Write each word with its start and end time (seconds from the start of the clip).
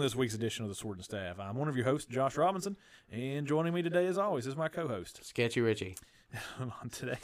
Welcome 0.00 0.08
to 0.08 0.14
this 0.14 0.18
week's 0.18 0.34
edition 0.34 0.64
of 0.64 0.70
the 0.70 0.74
Sword 0.74 0.96
and 0.96 1.04
Staff. 1.04 1.38
I'm 1.38 1.56
one 1.56 1.68
of 1.68 1.76
your 1.76 1.84
hosts, 1.84 2.10
Josh 2.10 2.38
Robinson, 2.38 2.78
and 3.12 3.46
joining 3.46 3.74
me 3.74 3.82
today, 3.82 4.06
as 4.06 4.16
always, 4.16 4.46
is 4.46 4.56
my 4.56 4.66
co-host. 4.66 5.22
Sketchy 5.22 5.60
Richie. 5.60 5.94
On 6.58 6.88
today, 6.88 7.18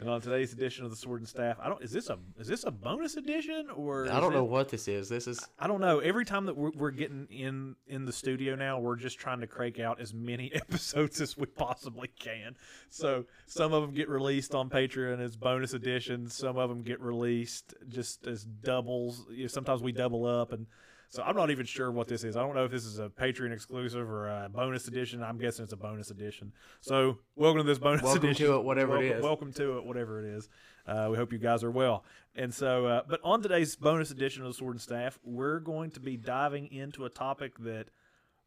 and 0.00 0.08
on 0.08 0.20
today's 0.22 0.52
edition 0.54 0.84
of 0.84 0.90
the 0.90 0.96
Sword 0.96 1.20
and 1.20 1.28
Staff, 1.28 1.58
I 1.60 1.68
don't. 1.68 1.82
Is 1.82 1.92
this 1.92 2.08
a 2.08 2.18
is 2.38 2.48
this 2.48 2.64
a 2.64 2.70
bonus 2.70 3.16
edition 3.16 3.68
or? 3.74 4.10
I 4.10 4.18
don't 4.18 4.32
it- 4.32 4.36
know 4.36 4.44
what 4.44 4.70
this 4.70 4.88
is. 4.88 5.08
This 5.08 5.26
is 5.26 5.46
I 5.58 5.66
don't 5.66 5.80
know. 5.80 5.98
Every 5.98 6.24
time 6.24 6.46
that 6.46 6.56
we're, 6.56 6.70
we're 6.70 6.90
getting 6.90 7.26
in 7.30 7.76
in 7.86 8.06
the 8.06 8.12
studio 8.12 8.54
now, 8.54 8.80
we're 8.80 8.96
just 8.96 9.18
trying 9.18 9.40
to 9.40 9.46
crank 9.46 9.78
out 9.78 10.00
as 10.00 10.14
many 10.14 10.52
episodes 10.54 11.20
as 11.20 11.36
we 11.36 11.46
possibly 11.46 12.08
can. 12.18 12.56
So 12.88 13.26
some 13.46 13.74
of 13.74 13.82
them 13.82 13.92
get 13.92 14.08
released 14.08 14.54
on 14.54 14.70
Patreon 14.70 15.20
as 15.20 15.36
bonus 15.36 15.74
editions. 15.74 16.34
Some 16.34 16.56
of 16.56 16.70
them 16.70 16.82
get 16.82 17.00
released 17.00 17.74
just 17.88 18.26
as 18.26 18.44
doubles. 18.44 19.26
You 19.30 19.42
know, 19.42 19.48
sometimes 19.48 19.82
we 19.82 19.92
double 19.92 20.24
up, 20.24 20.52
and 20.52 20.66
so 21.10 21.24
I'm 21.24 21.34
not 21.34 21.50
even 21.50 21.66
sure 21.66 21.90
what 21.90 22.06
this 22.06 22.22
is. 22.22 22.36
I 22.36 22.40
don't 22.40 22.54
know 22.54 22.64
if 22.64 22.70
this 22.70 22.86
is 22.86 23.00
a 23.00 23.08
Patreon 23.08 23.52
exclusive 23.52 24.08
or 24.08 24.28
a 24.28 24.48
bonus 24.48 24.86
edition. 24.86 25.24
I'm 25.24 25.38
guessing 25.38 25.64
it's 25.64 25.72
a 25.72 25.76
bonus 25.76 26.12
edition. 26.12 26.52
So 26.80 27.18
welcome 27.34 27.62
to 27.62 27.66
this 27.66 27.80
bonus 27.80 28.00
edition. 28.14 28.22
Welcome 28.22 28.34
to 28.34 28.54
it, 28.54 28.64
whatever 28.64 28.96
it 28.96 29.00
welcome, 29.00 29.18
is. 29.18 29.22
Welcome 29.24 29.52
to 29.54 29.78
it, 29.78 29.84
whatever 29.84 30.24
it 30.24 30.36
is. 30.36 30.48
Uh, 30.86 31.08
we 31.10 31.16
hope 31.16 31.32
you 31.32 31.38
guys 31.38 31.64
are 31.64 31.70
well. 31.70 32.04
And 32.36 32.54
so, 32.54 32.86
uh, 32.86 33.02
but 33.08 33.20
on 33.24 33.42
today's 33.42 33.74
bonus 33.74 34.12
edition 34.12 34.44
of 34.44 34.50
the 34.50 34.54
Sword 34.54 34.74
and 34.74 34.80
Staff, 34.80 35.18
we're 35.24 35.58
going 35.58 35.90
to 35.92 36.00
be 36.00 36.16
diving 36.16 36.70
into 36.72 37.04
a 37.04 37.10
topic 37.10 37.58
that 37.58 37.86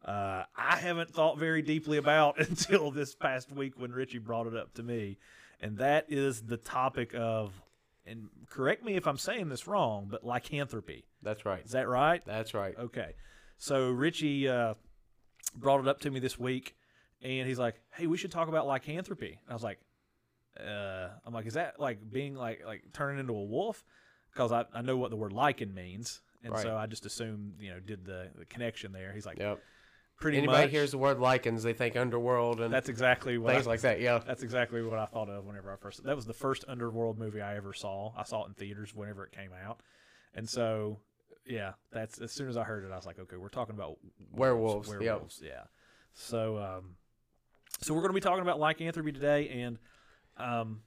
uh, 0.02 0.44
I 0.56 0.76
haven't 0.76 1.10
thought 1.10 1.38
very 1.38 1.60
deeply 1.60 1.98
about 1.98 2.38
until 2.48 2.90
this 2.90 3.14
past 3.14 3.52
week 3.52 3.74
when 3.76 3.92
Richie 3.92 4.18
brought 4.18 4.46
it 4.46 4.56
up 4.56 4.72
to 4.74 4.82
me. 4.82 5.18
And 5.60 5.76
that 5.78 6.06
is 6.08 6.42
the 6.42 6.56
topic 6.56 7.12
of, 7.14 7.52
and 8.06 8.28
correct 8.50 8.84
me 8.84 8.96
if 8.96 9.06
I'm 9.06 9.18
saying 9.18 9.48
this 9.48 9.66
wrong, 9.66 10.08
but 10.10 10.24
lycanthropy. 10.24 11.04
that's 11.22 11.44
right. 11.44 11.64
Is 11.64 11.72
that 11.72 11.88
right? 11.88 12.22
That's 12.26 12.54
right. 12.54 12.74
Okay. 12.78 13.14
So 13.56 13.90
Richie 13.90 14.48
uh, 14.48 14.74
brought 15.56 15.80
it 15.80 15.88
up 15.88 16.00
to 16.00 16.10
me 16.10 16.20
this 16.20 16.38
week, 16.38 16.76
and 17.22 17.46
he's 17.48 17.58
like, 17.58 17.76
"Hey, 17.92 18.06
we 18.06 18.16
should 18.16 18.30
talk 18.32 18.48
about 18.48 18.66
lycanthropy." 18.66 19.38
And 19.42 19.50
I 19.50 19.52
was 19.54 19.62
like, 19.62 19.78
uh, 20.60 21.08
"I'm 21.24 21.32
like, 21.32 21.46
is 21.46 21.54
that 21.54 21.80
like 21.80 21.98
being 22.10 22.34
like 22.34 22.62
like 22.66 22.82
turning 22.92 23.18
into 23.20 23.32
a 23.34 23.44
wolf?" 23.44 23.84
Because 24.32 24.50
I, 24.52 24.64
I 24.74 24.82
know 24.82 24.96
what 24.96 25.10
the 25.10 25.16
word 25.16 25.32
lycan 25.32 25.72
means, 25.72 26.20
and 26.42 26.52
Right. 26.52 26.62
so 26.62 26.76
I 26.76 26.86
just 26.86 27.06
assumed 27.06 27.54
you 27.60 27.70
know 27.70 27.80
did 27.80 28.04
the, 28.04 28.28
the 28.36 28.44
connection 28.46 28.92
there. 28.92 29.12
He's 29.12 29.24
like, 29.26 29.38
Yep. 29.38 29.60
"Pretty 30.24 30.38
Anybody 30.38 30.64
much." 30.64 30.70
hears 30.70 30.90
the 30.90 30.98
word 30.98 31.18
lycans, 31.18 31.62
they 31.62 31.72
think 31.72 31.96
underworld 31.96 32.60
and 32.60 32.72
that's 32.72 32.88
exactly 32.88 33.38
what 33.38 33.52
things 33.54 33.66
I, 33.66 33.70
like 33.70 33.80
that. 33.82 34.00
Yeah. 34.00 34.20
that's 34.26 34.42
exactly 34.42 34.82
what 34.82 34.98
I 34.98 35.06
thought 35.06 35.28
of 35.28 35.44
whenever 35.44 35.72
I 35.72 35.76
first. 35.76 36.02
That 36.02 36.16
was 36.16 36.24
the 36.26 36.32
first 36.34 36.64
underworld 36.66 37.18
movie 37.18 37.40
I 37.40 37.56
ever 37.56 37.72
saw. 37.72 38.12
I 38.16 38.24
saw 38.24 38.44
it 38.44 38.48
in 38.48 38.54
theaters 38.54 38.94
whenever 38.94 39.24
it 39.24 39.32
came 39.32 39.50
out, 39.52 39.80
and 40.34 40.48
so 40.48 40.98
yeah, 41.46 41.72
that's 41.92 42.20
as 42.20 42.32
soon 42.32 42.48
as 42.48 42.56
I 42.56 42.64
heard 42.64 42.84
it, 42.84 42.90
I 42.90 42.96
was 42.96 43.06
like, 43.06 43.18
okay, 43.18 43.36
we're 43.36 43.48
talking 43.48 43.74
about 43.74 43.98
Werewolves, 44.32 44.88
yep. 44.88 45.00
Werewolves, 45.00 45.42
yeah. 45.44 45.64
So, 46.14 46.56
um, 46.58 46.96
so 47.82 47.92
we're 47.92 48.00
going 48.00 48.10
to 48.10 48.14
be 48.14 48.20
talking 48.20 48.40
about 48.42 48.58
lycanthropy 48.58 49.12
today, 49.12 49.48
and 49.50 49.78
um, 50.38 50.80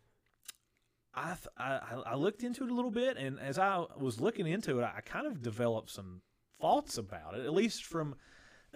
I, 1.14 1.28
th- 1.28 1.48
I- 1.58 2.02
I 2.08 2.16
looked 2.16 2.44
into 2.44 2.64
it 2.64 2.72
a 2.72 2.74
little 2.74 2.92
bit, 2.92 3.18
and 3.18 3.40
as 3.40 3.60
I 3.60 3.86
was 4.00 4.20
looking 4.20 4.48
into 4.48 4.80
it, 4.80 4.84
I 4.84 5.02
kind 5.02 5.28
of 5.28 5.42
developed 5.44 5.92
some 5.92 6.22
thoughts 6.60 6.98
about 6.98 7.36
it, 7.36 7.46
at 7.46 7.54
least 7.54 7.84
from 7.84 8.16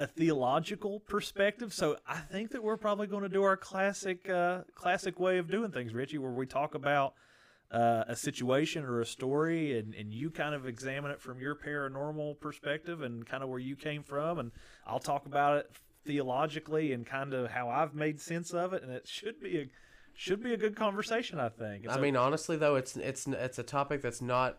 a 0.02 0.08
theological 0.08 1.00
perspective. 1.02 1.74
So 1.74 1.98
I 2.08 2.18
think 2.18 2.52
that 2.52 2.64
we're 2.64 2.78
probably 2.78 3.06
going 3.06 3.22
to 3.22 3.30
do 3.30 3.44
our 3.44 3.56
classic 3.56 4.28
uh, 4.28 4.62
classic 4.74 5.20
way 5.20 5.38
of 5.38 5.50
doing 5.50 5.72
things, 5.72 5.94
Richie, 5.94 6.18
where 6.18 6.32
we 6.32 6.48
talk 6.48 6.74
about 6.74 7.14
uh, 7.72 8.04
a 8.08 8.16
situation 8.16 8.84
or 8.84 9.00
a 9.00 9.06
story, 9.06 9.78
and, 9.78 9.94
and 9.94 10.12
you 10.12 10.32
kind 10.32 10.56
of 10.56 10.68
examine 10.68 11.12
it 11.12 11.22
from 11.22 11.40
your 11.40 11.56
paranormal 11.56 12.40
perspective 12.40 13.02
and 13.04 13.26
kind 13.26 13.44
of 13.44 13.50
where 13.50 13.60
you 13.60 13.76
came 13.76 14.02
from, 14.02 14.40
and 14.40 14.52
I'll 14.88 15.00
talk 15.00 15.28
about 15.28 15.58
it 15.58 15.72
theologically 16.04 16.94
and 16.94 17.06
kind 17.06 17.36
of 17.36 17.52
how 17.52 17.70
I've 17.70 17.94
made 17.94 18.20
sense 18.20 18.52
of 18.52 18.74
it, 18.74 18.82
and 18.82 18.92
it 18.92 19.08
should 19.08 19.40
be 19.40 19.58
a 19.60 19.70
should 20.14 20.44
be 20.44 20.54
a 20.54 20.58
good 20.58 20.76
conversation, 20.76 21.40
I 21.40 21.50
think. 21.50 21.88
I 21.88 22.00
mean, 22.00 22.16
honestly 22.16 22.58
though, 22.58 22.76
it's 22.76 22.98
it's 22.98 23.28
it's 23.28 23.60
a 23.60 23.64
topic 23.64 24.02
that's 24.02 24.22
not 24.22 24.58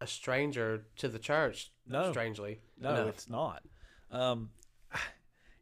a 0.00 0.06
stranger 0.06 0.84
to 0.96 1.08
the 1.08 1.18
church. 1.18 1.70
No. 1.86 2.10
Strangely. 2.10 2.58
No, 2.78 2.90
enough. 2.90 3.08
it's 3.08 3.28
not. 3.28 3.62
Um, 4.10 4.50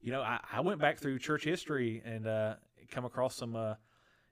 you 0.00 0.12
know, 0.12 0.22
I, 0.22 0.40
I 0.52 0.60
went 0.60 0.80
back 0.80 0.98
through 0.98 1.18
church 1.18 1.44
history 1.44 2.02
and 2.04 2.26
uh, 2.26 2.54
come 2.90 3.04
across 3.04 3.34
some, 3.36 3.56
uh, 3.56 3.74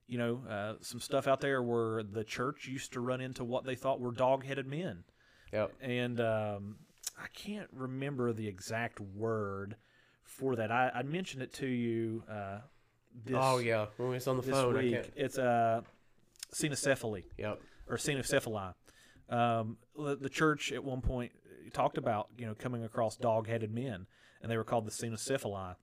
you 0.07 0.19
know, 0.19 0.43
uh, 0.49 0.75
some 0.81 1.01
stuff 1.01 1.27
out 1.27 1.41
there 1.41 1.63
where 1.63 2.03
the 2.03 2.23
church 2.25 2.67
used 2.69 2.93
to 2.93 3.01
run 3.01 3.21
into 3.21 3.45
what 3.45 3.65
they 3.65 3.75
thought 3.75 4.01
were 4.01 4.13
dog-headed 4.13 4.67
men, 4.67 5.05
Yep. 5.53 5.73
and 5.81 6.21
um, 6.21 6.77
I 7.19 7.27
can't 7.35 7.69
remember 7.73 8.33
the 8.33 8.47
exact 8.47 9.01
word 9.01 9.77
for 10.23 10.57
that. 10.57 10.71
I, 10.71 10.91
I 10.95 11.03
mentioned 11.03 11.43
it 11.43 11.53
to 11.55 11.67
you. 11.67 12.23
Uh, 12.31 12.59
this, 13.25 13.37
oh 13.39 13.59
yeah. 13.59 13.87
When 13.97 14.09
we 14.11 14.15
was 14.15 14.27
on 14.29 14.37
the 14.37 14.43
phone, 14.43 14.77
I 14.77 14.83
week. 14.83 14.93
can't. 14.93 15.11
It's 15.17 15.39
uh, 15.39 15.81
cynocephaly 16.55 17.25
Yep. 17.39 17.61
or 17.89 17.97
cynocephali. 17.97 18.75
Um, 19.29 19.79
the, 19.97 20.17
the 20.17 20.29
church 20.29 20.73
at 20.73 20.85
one 20.85 21.01
point 21.01 21.33
talked 21.73 21.99
about 21.99 22.29
you 22.39 22.47
know 22.47 22.55
coming 22.55 22.85
across 22.85 23.17
dog-headed 23.17 23.73
men, 23.75 24.07
and 24.43 24.51
they 24.51 24.57
were 24.57 24.65
called 24.65 24.87
the 24.87 24.91
cynocephali. 24.91 25.77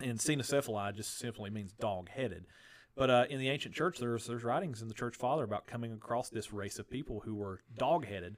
And 0.00 0.18
cynocephali 0.18 0.94
just 0.94 1.18
simply 1.18 1.50
means 1.50 1.72
dog-headed. 1.72 2.46
But 2.94 3.10
uh, 3.10 3.24
in 3.30 3.38
the 3.38 3.48
ancient 3.48 3.74
church, 3.74 3.98
there's 3.98 4.26
there's 4.26 4.44
writings 4.44 4.82
in 4.82 4.88
the 4.88 4.94
church 4.94 5.16
father 5.16 5.44
about 5.44 5.66
coming 5.66 5.92
across 5.92 6.28
this 6.28 6.52
race 6.52 6.78
of 6.78 6.90
people 6.90 7.20
who 7.24 7.34
were 7.34 7.60
dog-headed. 7.76 8.36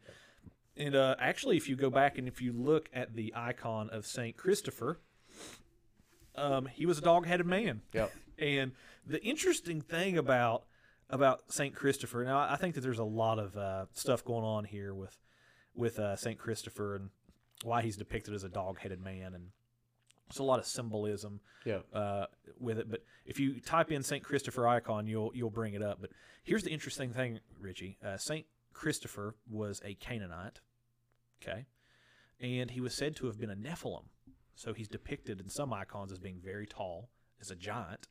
And 0.77 0.95
uh, 0.95 1.17
actually, 1.19 1.57
if 1.57 1.69
you 1.69 1.77
go 1.77 1.91
back 1.91 2.19
and 2.19 2.27
if 2.27 2.41
you 2.41 2.53
look 2.53 2.89
at 2.93 3.15
the 3.15 3.33
icon 3.37 3.91
of 3.91 4.07
Saint 4.07 4.37
Christopher, 4.37 5.01
um, 6.37 6.67
he 6.67 6.87
was 6.87 6.99
a 6.99 7.03
dog-headed 7.03 7.47
man. 7.47 7.83
Yep. 7.93 8.13
And 8.39 8.73
the 9.07 9.23
interesting 9.23 9.81
thing 9.81 10.19
about 10.19 10.65
about 11.11 11.53
Saint 11.53 11.75
Christopher, 11.75 12.25
now 12.25 12.39
I 12.39 12.57
think 12.57 12.75
that 12.75 12.81
there's 12.81 12.99
a 12.99 13.05
lot 13.05 13.39
of 13.39 13.57
uh, 13.57 13.87
stuff 13.93 14.25
going 14.25 14.45
on 14.45 14.65
here 14.65 14.95
with 14.95 15.17
with 15.75 15.99
uh, 15.99 16.17
Saint 16.17 16.39
Christopher 16.39 16.97
and 16.97 17.11
why 17.65 17.83
he's 17.83 17.97
depicted 17.97 18.35
as 18.35 18.45
a 18.45 18.49
dog-headed 18.49 19.01
man, 19.01 19.35
and 19.35 19.49
it's 20.29 20.39
a 20.39 20.43
lot 20.43 20.59
of 20.59 20.67
symbolism 20.67 21.41
Yep. 21.65 21.87
uh, 21.93 22.27
with 22.59 22.79
it. 22.79 22.91
But 22.91 23.03
if 23.25 23.41
you 23.41 23.61
type 23.61 23.91
in 23.91 24.03
Saint 24.03 24.23
Christopher 24.23 24.69
icon, 24.69 25.07
you'll 25.07 25.33
you'll 25.35 25.51
bring 25.51 25.75
it 25.75 25.83
up. 25.83 25.99
But 26.01 26.11
here's 26.43 26.63
the 26.63 26.71
interesting 26.71 27.13
thing, 27.13 27.41
Richie. 27.61 27.99
Uh, 28.05 28.17
Saint 28.19 28.47
Christopher 28.73 29.35
was 29.49 29.81
a 29.85 29.95
Canaanite, 29.95 30.61
okay, 31.43 31.67
and 32.41 32.71
he 32.71 32.81
was 32.81 32.95
said 32.95 33.17
to 33.17 33.27
have 33.27 33.39
been 33.39 33.51
a 33.51 33.57
Nephilim. 33.57 34.05
So 34.57 34.73
he's 34.73 34.89
depicted 34.89 35.41
in 35.41 35.49
some 35.49 35.73
icons 35.73 36.13
as 36.13 36.19
being 36.19 36.41
very 36.43 36.67
tall, 36.67 37.09
as 37.41 37.51
a 37.51 37.57
giant, 37.57 38.09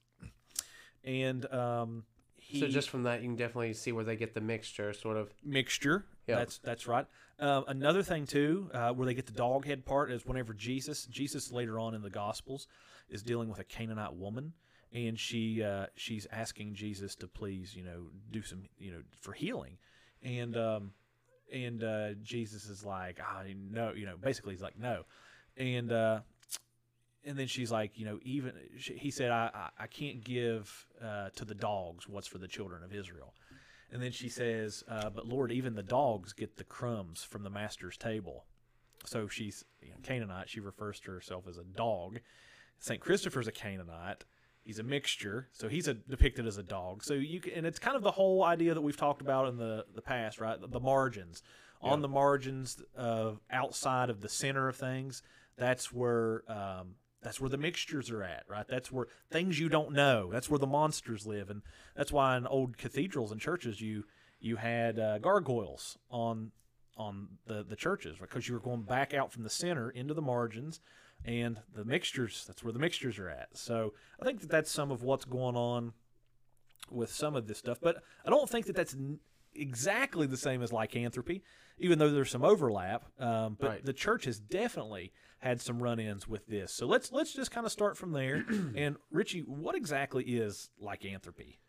and 1.04 1.46
um, 1.54 2.04
he 2.48 2.60
so 2.60 2.68
just 2.68 2.90
from 2.90 3.04
that, 3.04 3.22
you 3.22 3.28
can 3.28 3.36
definitely 3.36 3.74
see 3.74 3.92
where 3.92 4.04
they 4.04 4.16
get 4.16 4.34
the 4.34 4.42
mixture, 4.42 4.94
sort 4.94 5.18
of. 5.18 5.34
mixture. 5.44 6.06
Yeah. 6.28 6.38
That's 6.38 6.58
that's 6.60 6.88
right. 6.88 7.06
Um, 7.40 7.66
another 7.68 8.04
thing 8.04 8.26
too, 8.26 8.70
uh, 8.74 8.92
where 8.94 9.06
they 9.06 9.14
get 9.14 9.26
the 9.26 9.34
dog 9.34 9.66
head 9.66 9.86
part 9.86 10.12
is 10.12 10.26
whenever 10.26 10.54
Jesus, 10.54 11.06
Jesus 11.06 11.52
later 11.52 11.80
on 11.80 11.96
in 11.96 12.02
the 12.02 12.10
Gospels, 12.10 12.68
is 13.10 13.24
dealing 13.24 13.50
with 13.50 13.60
a 13.60 13.64
Canaanite 13.64 14.16
woman, 14.16 14.54
and 14.94 15.20
she 15.20 15.64
uh, 15.64 15.88
she's 15.96 16.28
asking 16.32 16.76
Jesus 16.76 17.16
to 17.16 17.28
please, 17.28 17.76
you 17.76 17.84
know, 17.84 18.08
do 18.32 18.42
some, 18.42 18.64
you 18.78 18.92
know, 18.92 19.02
for 19.20 19.34
healing, 19.34 19.78
and 20.22 20.56
um, 20.56 20.92
and 21.52 21.84
uh, 21.84 22.14
Jesus 22.22 22.70
is 22.70 22.86
like, 22.86 23.20
ah, 23.22 23.44
no, 23.72 23.92
you 23.94 24.06
know, 24.06 24.16
basically 24.18 24.54
he's 24.54 24.62
like, 24.62 24.80
no, 24.80 25.04
and 25.58 25.92
uh, 25.92 26.20
and 27.26 27.38
then 27.38 27.48
she's 27.48 27.72
like, 27.72 27.98
you 27.98 28.06
know, 28.06 28.20
even 28.24 28.54
she, 28.78 28.94
he 28.96 29.12
said, 29.12 29.32
I, 29.32 29.50
I 29.54 29.84
I 29.84 29.88
can't 29.88 30.24
give 30.24 30.88
uh, 31.04 31.30
to 31.36 31.46
the 31.46 31.56
dogs 31.56 32.08
what's 32.08 32.28
for 32.28 32.38
the 32.38 32.48
children 32.48 32.84
of 32.84 32.94
Israel. 32.94 33.34
And 33.92 34.02
then 34.02 34.12
she 34.12 34.28
says, 34.28 34.84
uh, 34.88 35.10
"But 35.12 35.28
Lord, 35.28 35.52
even 35.52 35.76
the 35.76 35.84
dogs 35.84 36.34
get 36.34 36.58
the 36.58 36.64
crumbs 36.64 37.24
from 37.24 37.44
the 37.44 37.50
master's 37.50 37.96
table." 37.96 38.46
So 39.06 39.28
she's 39.28 39.64
you 39.82 39.90
know, 39.90 39.98
Canaanite. 40.02 40.50
She 40.50 40.60
refers 40.60 41.00
to 41.02 41.12
herself 41.12 41.48
as 41.48 41.58
a 41.58 41.64
dog. 41.64 42.20
Saint 42.80 43.00
Christopher's 43.00 43.48
a 43.48 43.52
Canaanite. 43.52 44.26
He's 44.64 44.80
a 44.80 44.84
mixture, 44.84 45.50
so 45.52 45.68
he's 45.68 45.90
a, 45.90 45.94
depicted 45.94 46.48
as 46.48 46.58
a 46.58 46.64
dog. 46.64 47.04
So 47.04 47.14
you 47.16 47.42
can, 47.42 47.54
and 47.54 47.66
it's 47.66 47.80
kind 47.80 47.98
of 47.98 48.02
the 48.02 48.12
whole 48.12 48.44
idea 48.44 48.74
that 48.74 48.82
we've 48.82 48.98
talked 48.98 49.22
about 49.22 49.48
in 49.48 49.58
the 49.58 49.86
the 49.94 50.02
past, 50.02 50.40
right? 50.40 50.60
The, 50.60 50.68
the 50.68 50.80
margins, 50.80 51.44
on 51.82 52.02
the 52.02 52.08
margins 52.08 52.82
of 52.96 53.42
outside 53.52 54.10
of 54.10 54.22
the 54.22 54.30
center 54.30 54.68
of 54.68 54.76
things. 54.76 55.22
That's 55.58 55.92
where 55.92 56.44
um, 56.48 56.96
that's 57.24 57.40
where 57.40 57.50
the 57.50 57.58
mixtures 57.58 58.10
are 58.10 58.24
at, 58.24 58.44
right? 58.48 58.68
That's 58.68 58.92
where 58.92 59.08
things 59.32 59.60
you 59.60 59.70
don't 59.70 59.94
know. 59.94 60.30
That's 60.32 60.50
where 60.50 60.60
the 60.60 60.68
monsters 60.68 61.26
live, 61.26 61.50
and 61.50 61.62
that's 61.96 62.12
why 62.12 62.38
in 62.38 62.48
old 62.48 62.78
cathedrals 62.78 63.32
and 63.32 63.40
churches 63.40 63.82
you 63.82 64.06
you 64.40 64.58
had 64.58 65.00
uh, 65.00 65.20
gargoyles 65.20 65.98
on 66.12 66.52
on 66.98 67.28
the 67.48 67.64
the 67.64 67.76
churches 67.76 68.18
because 68.20 68.48
you 68.48 68.54
were 68.54 68.60
going 68.60 68.84
back 68.84 69.14
out 69.14 69.32
from 69.32 69.44
the 69.44 69.50
center 69.50 69.90
into 69.90 70.14
the 70.14 70.22
margins 70.22 70.80
and 71.26 71.60
the 71.74 71.84
mixtures 71.86 72.44
that's 72.46 72.64
where 72.64 72.74
the 72.74 72.78
mixtures 72.78 73.18
are 73.18 73.30
at 73.30 73.48
so 73.54 73.94
i 74.22 74.26
think 74.26 74.42
that 74.42 74.50
that's 74.50 74.70
some 74.70 74.92
of 74.92 75.02
what's 75.02 75.26
going 75.26 75.56
on 75.56 75.92
with 76.92 77.12
some 77.12 77.36
of 77.36 77.48
this 77.48 77.58
stuff 77.58 77.80
but 77.82 78.04
i 78.26 78.30
don't 78.30 78.48
think 78.48 78.68
that 78.68 78.76
that's 78.76 78.96
exactly 79.56 80.28
the 80.28 80.38
same 80.38 80.62
as 80.62 80.72
lycanthropy, 80.72 81.44
even 81.78 82.00
though 82.00 82.10
there's 82.12 82.32
some 82.32 82.44
overlap. 82.44 83.06
Um, 83.20 83.58
but 83.60 83.70
Right. 83.70 83.86
the 83.86 83.94
church 83.94 84.26
has 84.26 84.40
definitely 84.40 85.12
had 85.40 85.62
some 85.62 85.82
run-ins 85.82 86.28
with 86.28 86.48
this. 86.48 86.72
So 86.74 86.86
let's 86.86 87.12
let's 87.12 87.34
just 87.34 87.52
kind 87.52 87.66
of 87.66 87.72
start 87.72 87.98
from 87.98 88.12
there. 88.12 88.46
and 88.76 88.98
Richie, 89.12 89.42
what 89.42 89.76
exactly 89.76 90.24
is 90.24 90.70
lycanthropy? 90.80 91.60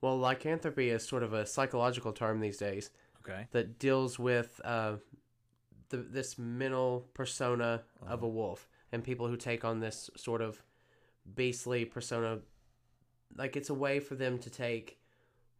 Well, 0.00 0.18
lycanthropy 0.18 0.90
is 0.90 1.06
sort 1.06 1.22
of 1.22 1.32
a 1.32 1.46
psychological 1.46 2.12
term 2.12 2.40
these 2.40 2.58
days 2.58 2.90
Okay. 3.26 3.46
that 3.52 3.78
deals 3.78 4.18
with 4.18 4.60
uh, 4.62 4.96
the, 5.88 5.96
this 5.96 6.38
mental 6.38 7.08
persona 7.14 7.82
of 8.06 8.22
a 8.22 8.28
wolf 8.28 8.68
and 8.92 9.02
people 9.02 9.28
who 9.28 9.36
take 9.36 9.64
on 9.64 9.80
this 9.80 10.10
sort 10.16 10.42
of 10.42 10.62
beastly 11.34 11.86
persona. 11.86 12.40
Like 13.34 13.56
it's 13.56 13.70
a 13.70 13.74
way 13.74 13.98
for 13.98 14.14
them 14.14 14.38
to 14.40 14.50
take 14.50 14.98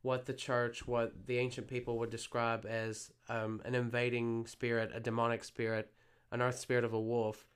what 0.05 0.27
the 0.27 0.35
church, 0.35 0.87
what 0.87 1.27
the 1.27 1.39
ancient 1.39 1.67
people 1.67 1.99
would 1.99 2.11
describe 2.11 2.67
as 2.67 3.11
um, 3.31 3.63
an 3.65 3.75
invading 3.75 4.47
spirit, 4.47 4.91
a 4.95 5.01
demonic 5.01 5.43
spirit, 5.43 5.91
an 6.31 6.43
earth 6.43 6.59
spirit 6.59 6.85
of 6.85 6.93
a 6.93 7.01
wolf, 7.01 7.47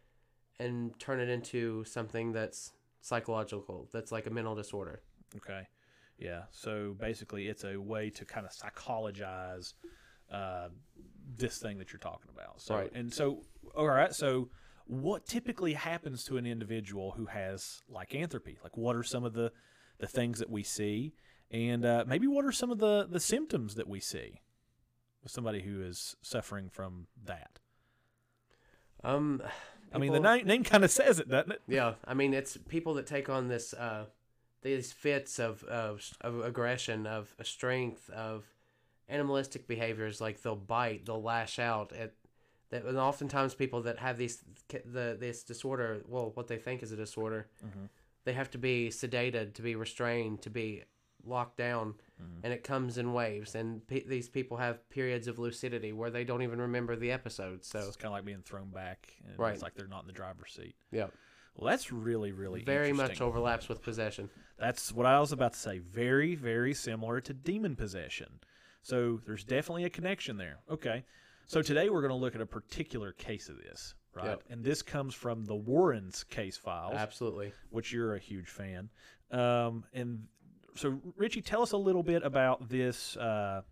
and 0.58 0.98
turn 0.98 1.20
it 1.20 1.28
into 1.28 1.84
something 1.84 2.32
that's 2.32 2.72
psychological, 3.02 3.86
that's 3.92 4.10
like 4.10 4.26
a 4.26 4.30
mental 4.30 4.54
disorder. 4.54 5.02
Okay. 5.36 5.68
Yeah. 6.18 6.44
So 6.50 6.96
basically, 6.98 7.48
it's 7.48 7.64
a 7.64 7.76
way 7.76 8.08
to 8.08 8.24
kind 8.24 8.46
of 8.46 8.52
psychologize 8.52 9.74
uh, 10.32 10.68
this 11.36 11.58
thing 11.58 11.76
that 11.76 11.92
you're 11.92 12.00
talking 12.00 12.30
about. 12.34 12.62
So, 12.62 12.76
Right. 12.76 12.90
And 12.94 13.12
so, 13.12 13.42
all 13.76 13.88
right. 13.88 14.14
So, 14.14 14.48
what 14.86 15.26
typically 15.26 15.74
happens 15.74 16.24
to 16.24 16.38
an 16.38 16.46
individual 16.46 17.10
who 17.10 17.26
has 17.26 17.82
lycanthropy? 17.90 18.56
Like, 18.62 18.78
what 18.78 18.96
are 18.96 19.02
some 19.02 19.24
of 19.24 19.34
the 19.34 19.52
the 19.98 20.06
things 20.06 20.38
that 20.38 20.48
we 20.48 20.62
see, 20.62 21.12
and 21.50 21.84
uh, 21.84 22.04
maybe 22.06 22.26
what 22.26 22.44
are 22.44 22.52
some 22.52 22.70
of 22.70 22.78
the 22.78 23.06
the 23.08 23.20
symptoms 23.20 23.74
that 23.76 23.88
we 23.88 24.00
see 24.00 24.40
with 25.22 25.32
somebody 25.32 25.62
who 25.62 25.82
is 25.82 26.16
suffering 26.22 26.68
from 26.68 27.06
that? 27.24 27.58
Um, 29.04 29.42
I 29.92 29.98
mean, 29.98 30.12
the 30.12 30.20
name, 30.20 30.46
name 30.46 30.64
kind 30.64 30.84
of 30.84 30.90
says 30.90 31.18
it, 31.18 31.28
doesn't 31.28 31.52
it? 31.52 31.62
Yeah, 31.68 31.94
I 32.04 32.14
mean 32.14 32.34
it's 32.34 32.56
people 32.68 32.94
that 32.94 33.06
take 33.06 33.28
on 33.28 33.48
this 33.48 33.72
uh 33.72 34.06
these 34.62 34.92
fits 34.92 35.38
of 35.38 35.64
of, 35.64 36.02
of 36.20 36.44
aggression, 36.44 37.06
of 37.06 37.34
strength, 37.42 38.10
of 38.10 38.44
animalistic 39.08 39.66
behaviors 39.66 40.20
like 40.20 40.42
they'll 40.42 40.56
bite, 40.56 41.06
they'll 41.06 41.22
lash 41.22 41.58
out 41.58 41.92
at 41.92 42.12
that 42.70 42.84
and 42.84 42.98
oftentimes 42.98 43.54
people 43.54 43.82
that 43.82 43.98
have 43.98 44.18
these 44.18 44.42
the 44.68 45.16
this 45.18 45.42
disorder, 45.42 46.02
well 46.06 46.32
what 46.34 46.48
they 46.48 46.58
think 46.58 46.82
is 46.82 46.92
a 46.92 46.96
disorder, 46.96 47.46
they 48.24 48.32
have 48.34 48.50
to 48.50 48.58
be 48.58 48.90
sedated, 48.90 49.54
to 49.54 49.62
be 49.62 49.74
restrained, 49.74 50.42
to 50.42 50.50
be 50.50 50.84
locked 51.24 51.56
down 51.56 51.94
and 52.42 52.52
it 52.52 52.64
comes 52.64 52.98
in 52.98 53.12
waves 53.12 53.54
and 53.54 53.86
pe- 53.86 54.02
these 54.04 54.28
people 54.28 54.56
have 54.56 54.88
periods 54.90 55.28
of 55.28 55.38
lucidity 55.38 55.92
where 55.92 56.10
they 56.10 56.24
don't 56.24 56.42
even 56.42 56.60
remember 56.60 56.96
the 56.96 57.12
episode. 57.12 57.64
So 57.64 57.78
It's 57.78 57.96
kind 57.96 58.06
of 58.06 58.12
like 58.12 58.24
being 58.24 58.42
thrown 58.42 58.70
back. 58.70 59.08
And 59.26 59.38
Right. 59.38 59.52
It's 59.54 59.62
like 59.62 59.74
they're 59.74 59.86
not 59.86 60.00
in 60.02 60.06
the 60.08 60.12
driver's 60.12 60.52
seat. 60.52 60.74
yeah, 60.90 61.06
Well, 61.54 61.70
that's 61.70 61.92
really, 61.92 62.32
really 62.32 62.64
very 62.64 62.92
much 62.92 63.20
overlaps 63.20 63.68
with 63.68 63.82
possession. 63.82 64.30
That's 64.58 64.92
what 64.92 65.06
I 65.06 65.20
was 65.20 65.30
about 65.30 65.52
to 65.52 65.58
say. 65.60 65.78
Very, 65.78 66.34
very 66.34 66.74
similar 66.74 67.20
to 67.20 67.32
demon 67.32 67.76
possession. 67.76 68.40
So 68.82 69.20
there's 69.24 69.44
definitely 69.44 69.84
a 69.84 69.90
connection 69.90 70.36
there. 70.38 70.58
Okay. 70.68 71.04
So 71.46 71.62
today 71.62 71.88
we're 71.88 72.00
going 72.02 72.10
to 72.10 72.16
look 72.16 72.34
at 72.34 72.40
a 72.40 72.46
particular 72.46 73.12
case 73.12 73.48
of 73.48 73.58
this, 73.58 73.94
right? 74.14 74.26
Yep. 74.26 74.42
And 74.50 74.64
this 74.64 74.82
comes 74.82 75.14
from 75.14 75.44
the 75.44 75.54
Warrens 75.56 76.24
case 76.24 76.56
files, 76.56 76.94
Absolutely. 76.96 77.52
which 77.70 77.92
you're 77.92 78.14
a 78.16 78.18
huge 78.18 78.48
fan. 78.48 78.90
Um, 79.30 79.84
and 79.92 80.26
so, 80.78 81.00
Richie, 81.16 81.42
tell 81.42 81.62
us 81.62 81.72
a 81.72 81.76
little 81.76 82.02
bit 82.02 82.22
about 82.24 82.68
this. 82.68 83.16
Uh, 83.16 83.62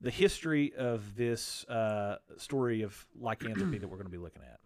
the 0.00 0.10
history 0.10 0.72
of 0.76 1.16
this 1.16 1.64
uh, 1.64 2.18
story 2.36 2.82
of 2.82 3.06
lycanthropy 3.20 3.78
that 3.78 3.88
we're 3.88 3.96
going 3.96 4.06
to 4.06 4.12
be 4.12 4.18
looking 4.18 4.42
at. 4.42 4.60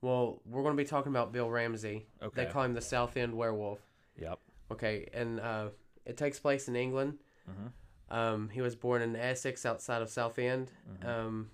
Well, 0.00 0.40
we're 0.46 0.62
going 0.62 0.76
to 0.76 0.82
be 0.82 0.88
talking 0.88 1.10
about 1.10 1.32
Bill 1.32 1.50
Ramsey. 1.50 2.06
Okay. 2.22 2.44
They 2.44 2.50
call 2.50 2.62
him 2.62 2.74
the 2.74 2.80
Southend 2.80 3.34
Werewolf. 3.34 3.80
Yep. 4.20 4.38
Okay, 4.70 5.08
and 5.12 5.40
uh, 5.40 5.68
it 6.06 6.16
takes 6.16 6.38
place 6.38 6.68
in 6.68 6.76
England. 6.76 7.18
Mhm. 7.48 8.16
Um, 8.16 8.48
he 8.50 8.60
was 8.60 8.76
born 8.76 9.02
in 9.02 9.16
Essex, 9.16 9.64
outside 9.64 10.02
of 10.02 10.10
Southend. 10.10 10.70
Mm-hmm. 10.90 11.08
Um, 11.08 11.50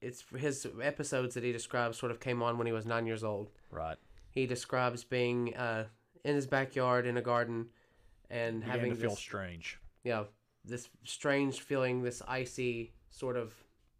it's 0.00 0.24
his 0.36 0.66
episodes 0.82 1.34
that 1.34 1.44
he 1.44 1.52
describes 1.52 1.96
sort 1.98 2.10
of 2.10 2.20
came 2.20 2.42
on 2.42 2.58
when 2.58 2.66
he 2.66 2.72
was 2.72 2.84
nine 2.84 3.06
years 3.06 3.22
old. 3.22 3.50
Right. 3.70 3.96
He 4.30 4.46
describes 4.46 5.04
being 5.04 5.54
uh, 5.54 5.84
in 6.24 6.34
his 6.34 6.46
backyard 6.46 7.06
in 7.06 7.16
a 7.16 7.22
garden 7.22 7.66
and 8.30 8.62
having 8.64 8.90
to 8.94 8.96
feel 8.96 9.16
strange. 9.16 9.78
yeah, 10.04 10.24
this 10.64 10.88
strange 11.04 11.60
feeling, 11.60 12.02
this 12.02 12.22
icy 12.26 12.92
sort 13.10 13.36
of 13.36 13.52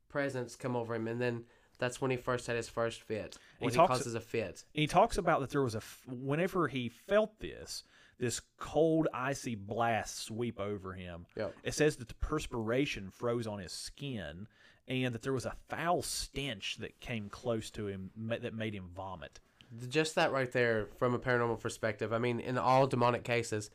presence 0.08 0.56
come 0.56 0.76
over 0.76 0.94
him, 0.94 1.08
and 1.08 1.20
then 1.20 1.44
that's 1.78 2.00
when 2.00 2.10
he 2.10 2.16
first 2.16 2.46
had 2.46 2.56
his 2.56 2.68
first 2.68 3.02
fit. 3.02 3.36
He 3.58 3.66
he, 3.66 3.70
talks- 3.72 3.88
causes 3.98 4.14
a 4.14 4.20
fit. 4.20 4.64
he 4.72 4.86
talks 4.86 5.18
about 5.18 5.40
that 5.40 5.50
there 5.50 5.62
was 5.62 5.74
a 5.74 5.82
whenever 6.06 6.68
he 6.68 6.88
felt 6.88 7.38
this 7.40 7.82
this 8.18 8.40
cold 8.58 9.08
icy 9.12 9.56
blast 9.56 10.20
sweep 10.20 10.60
over 10.60 10.92
him 10.92 11.26
Yep. 11.36 11.54
it 11.64 11.74
says 11.74 11.96
that 11.96 12.06
the 12.06 12.14
perspiration 12.14 13.10
froze 13.10 13.48
on 13.48 13.58
his 13.58 13.72
skin 13.72 14.46
and 14.86 15.12
that 15.14 15.22
there 15.22 15.32
was 15.32 15.46
a 15.46 15.56
foul 15.68 16.02
stench 16.02 16.76
that 16.76 17.00
came 17.00 17.28
close 17.28 17.70
to 17.72 17.88
him 17.88 18.10
that 18.16 18.54
made 18.54 18.74
him 18.74 18.90
vomit 18.94 19.40
just 19.88 20.14
that 20.16 20.32
right 20.32 20.50
there 20.52 20.88
from 20.98 21.14
a 21.14 21.18
paranormal 21.18 21.60
perspective. 21.60 22.12
I 22.12 22.18
mean 22.18 22.40
in 22.40 22.58
all 22.58 22.86
demonic 22.86 23.24
cases 23.24 23.70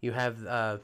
you 0.00 0.12
have 0.12 0.44
uh, 0.46 0.78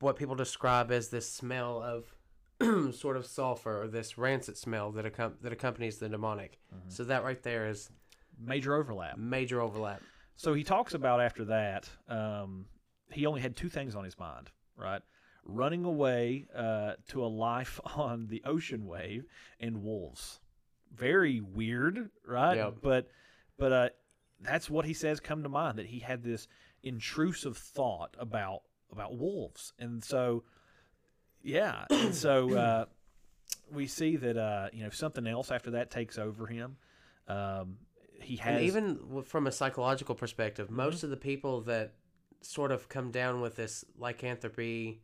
what 0.00 0.16
people 0.16 0.34
describe 0.34 0.90
as 0.90 1.08
this 1.08 1.30
smell 1.30 1.82
of 1.82 2.14
sort 2.94 3.16
of 3.16 3.26
sulfur 3.26 3.82
or 3.82 3.88
this 3.88 4.16
rancid 4.16 4.56
smell 4.56 4.92
that, 4.92 5.04
accom- 5.04 5.34
that 5.42 5.52
accompanies 5.52 5.98
the 5.98 6.08
demonic. 6.08 6.58
So 6.88 7.04
that 7.04 7.24
right 7.24 7.42
there 7.42 7.66
is 7.68 7.90
major 8.38 8.74
overlap. 8.74 9.16
Major 9.18 9.60
overlap. 9.60 10.02
So 10.36 10.54
he 10.54 10.64
talks 10.64 10.94
about 10.94 11.20
after 11.20 11.44
that 11.46 11.88
um, 12.08 12.66
he 13.10 13.26
only 13.26 13.40
had 13.40 13.56
two 13.56 13.68
things 13.68 13.94
on 13.94 14.04
his 14.04 14.18
mind 14.18 14.50
right? 14.76 15.02
Running 15.44 15.84
away 15.84 16.46
uh, 16.54 16.94
to 17.08 17.24
a 17.24 17.28
life 17.28 17.80
on 17.96 18.26
the 18.26 18.42
ocean 18.44 18.86
wave 18.86 19.24
and 19.60 19.82
wolves. 19.82 20.40
Very 20.94 21.40
weird 21.40 22.10
right? 22.26 22.56
Yeah. 22.56 22.70
but 22.80 23.08
but 23.58 23.72
uh, 23.72 23.88
that's 24.40 24.68
what 24.68 24.84
he 24.84 24.92
says 24.92 25.20
come 25.20 25.42
to 25.42 25.48
mind 25.48 25.78
that 25.78 25.86
he 25.86 25.98
had 25.98 26.22
this 26.22 26.48
intrusive 26.82 27.56
thought 27.56 28.14
about 28.18 28.62
about 28.92 29.16
wolves. 29.16 29.72
And 29.78 30.02
so 30.02 30.44
yeah 31.42 31.84
and 31.90 32.14
so 32.14 32.54
uh, 32.56 32.84
we 33.72 33.86
see 33.86 34.16
that 34.16 34.36
uh, 34.36 34.68
you 34.72 34.82
know 34.82 34.90
something 34.90 35.26
else 35.26 35.50
after 35.50 35.72
that 35.72 35.90
takes 35.90 36.18
over 36.18 36.46
him 36.46 36.76
um, 37.28 37.76
he 38.20 38.36
has 38.36 38.56
and 38.56 38.64
even 38.64 39.22
from 39.24 39.46
a 39.46 39.52
psychological 39.52 40.14
perspective 40.14 40.70
most 40.70 41.02
of 41.02 41.10
the 41.10 41.16
people 41.16 41.60
that 41.62 41.92
sort 42.40 42.72
of 42.72 42.88
come 42.88 43.10
down 43.10 43.40
with 43.40 43.56
this 43.56 43.84
lycanthropy 43.98 45.00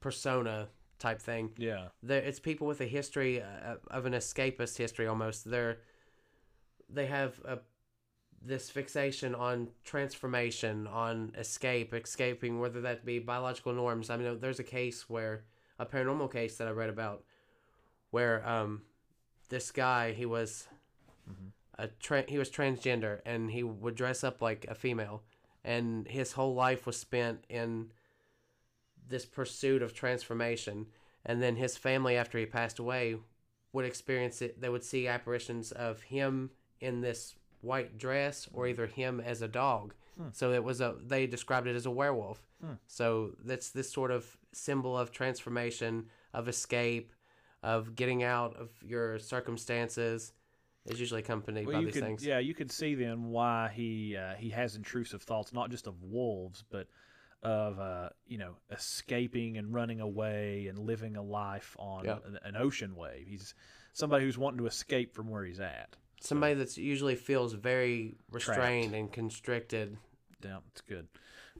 persona 0.00 0.68
type 0.98 1.20
thing 1.20 1.50
yeah. 1.56 1.88
it's 2.06 2.38
people 2.38 2.66
with 2.66 2.80
a 2.80 2.86
history 2.86 3.42
uh, 3.42 3.76
of 3.88 4.06
an 4.06 4.12
escapist 4.12 4.76
history 4.76 5.06
almost. 5.06 5.50
They're 5.50 5.78
they 6.92 7.06
have 7.06 7.40
a 7.44 7.58
this 8.42 8.70
fixation 8.70 9.34
on 9.34 9.68
transformation 9.84 10.86
on 10.86 11.32
escape 11.36 11.92
escaping 11.92 12.58
whether 12.58 12.80
that 12.80 13.04
be 13.04 13.18
biological 13.18 13.72
norms. 13.72 14.08
I 14.08 14.16
mean 14.16 14.40
there's 14.40 14.60
a 14.60 14.64
case 14.64 15.08
where 15.08 15.44
a 15.78 15.86
paranormal 15.86 16.32
case 16.32 16.56
that 16.56 16.68
i 16.68 16.70
read 16.70 16.90
about 16.90 17.24
where 18.10 18.46
um 18.48 18.82
this 19.48 19.70
guy 19.70 20.12
he 20.12 20.26
was 20.26 20.68
a 21.78 21.88
tra- 21.88 22.24
he 22.28 22.38
was 22.38 22.50
transgender 22.50 23.20
and 23.24 23.50
he 23.50 23.62
would 23.62 23.94
dress 23.94 24.22
up 24.22 24.42
like 24.42 24.66
a 24.68 24.74
female 24.74 25.22
and 25.64 26.06
his 26.08 26.32
whole 26.32 26.54
life 26.54 26.86
was 26.86 26.96
spent 26.96 27.44
in 27.48 27.90
this 29.08 29.26
pursuit 29.26 29.82
of 29.82 29.92
transformation. 29.92 30.86
And 31.26 31.42
then 31.42 31.56
his 31.56 31.76
family 31.76 32.16
after 32.16 32.38
he 32.38 32.46
passed 32.46 32.78
away 32.78 33.16
would 33.72 33.84
experience 33.84 34.42
it 34.42 34.60
they 34.60 34.68
would 34.68 34.82
see 34.82 35.06
apparitions 35.06 35.70
of 35.70 36.02
him 36.02 36.50
in 36.80 37.00
this 37.00 37.34
white 37.60 37.98
dress 37.98 38.48
or 38.52 38.66
either 38.66 38.86
him 38.86 39.20
as 39.20 39.42
a 39.42 39.48
dog 39.48 39.94
so 40.32 40.52
it 40.52 40.62
was 40.62 40.80
a 40.82 40.96
they 41.06 41.26
described 41.26 41.66
it 41.66 41.74
as 41.76 41.86
a 41.86 41.90
werewolf 41.90 42.42
so 42.86 43.32
that's 43.44 43.70
this 43.70 43.90
sort 43.90 44.10
of 44.10 44.36
symbol 44.52 44.96
of 44.98 45.10
transformation 45.10 46.06
of 46.34 46.46
escape 46.48 47.12
of 47.62 47.94
getting 47.94 48.22
out 48.22 48.54
of 48.56 48.70
your 48.82 49.18
circumstances 49.18 50.32
is 50.86 50.98
usually 50.98 51.20
accompanied 51.20 51.66
Well, 51.66 51.74
by 51.74 51.80
you 51.80 51.86
these 51.86 51.94
could, 51.94 52.02
things 52.04 52.26
yeah, 52.26 52.38
you 52.38 52.54
could 52.54 52.70
see 52.72 52.94
then 52.94 53.30
why 53.30 53.70
he 53.74 54.16
uh, 54.16 54.34
he 54.34 54.48
has 54.50 54.76
intrusive 54.76 55.22
thoughts, 55.22 55.52
not 55.52 55.70
just 55.70 55.86
of 55.86 56.02
wolves, 56.02 56.64
but 56.70 56.86
of 57.42 57.78
uh, 57.78 58.08
you 58.26 58.38
know 58.38 58.56
escaping 58.70 59.58
and 59.58 59.72
running 59.74 60.00
away 60.00 60.66
and 60.68 60.78
living 60.78 61.16
a 61.16 61.22
life 61.22 61.76
on 61.78 62.04
Yeah. 62.06 62.18
an, 62.26 62.38
an 62.44 62.56
ocean 62.56 62.96
wave. 62.96 63.26
He's 63.28 63.54
somebody 63.92 64.24
who's 64.24 64.38
wanting 64.38 64.58
to 64.58 64.66
escape 64.66 65.14
from 65.14 65.28
where 65.28 65.44
he's 65.44 65.60
at. 65.60 65.96
Somebody 66.20 66.54
that's 66.54 66.76
usually 66.78 67.14
feels 67.16 67.52
very 67.54 68.16
restrained 68.30 68.94
and 68.94 69.12
constricted 69.12 69.96
Yeah, 70.44 70.58
it's 70.70 70.80
good. 70.80 71.08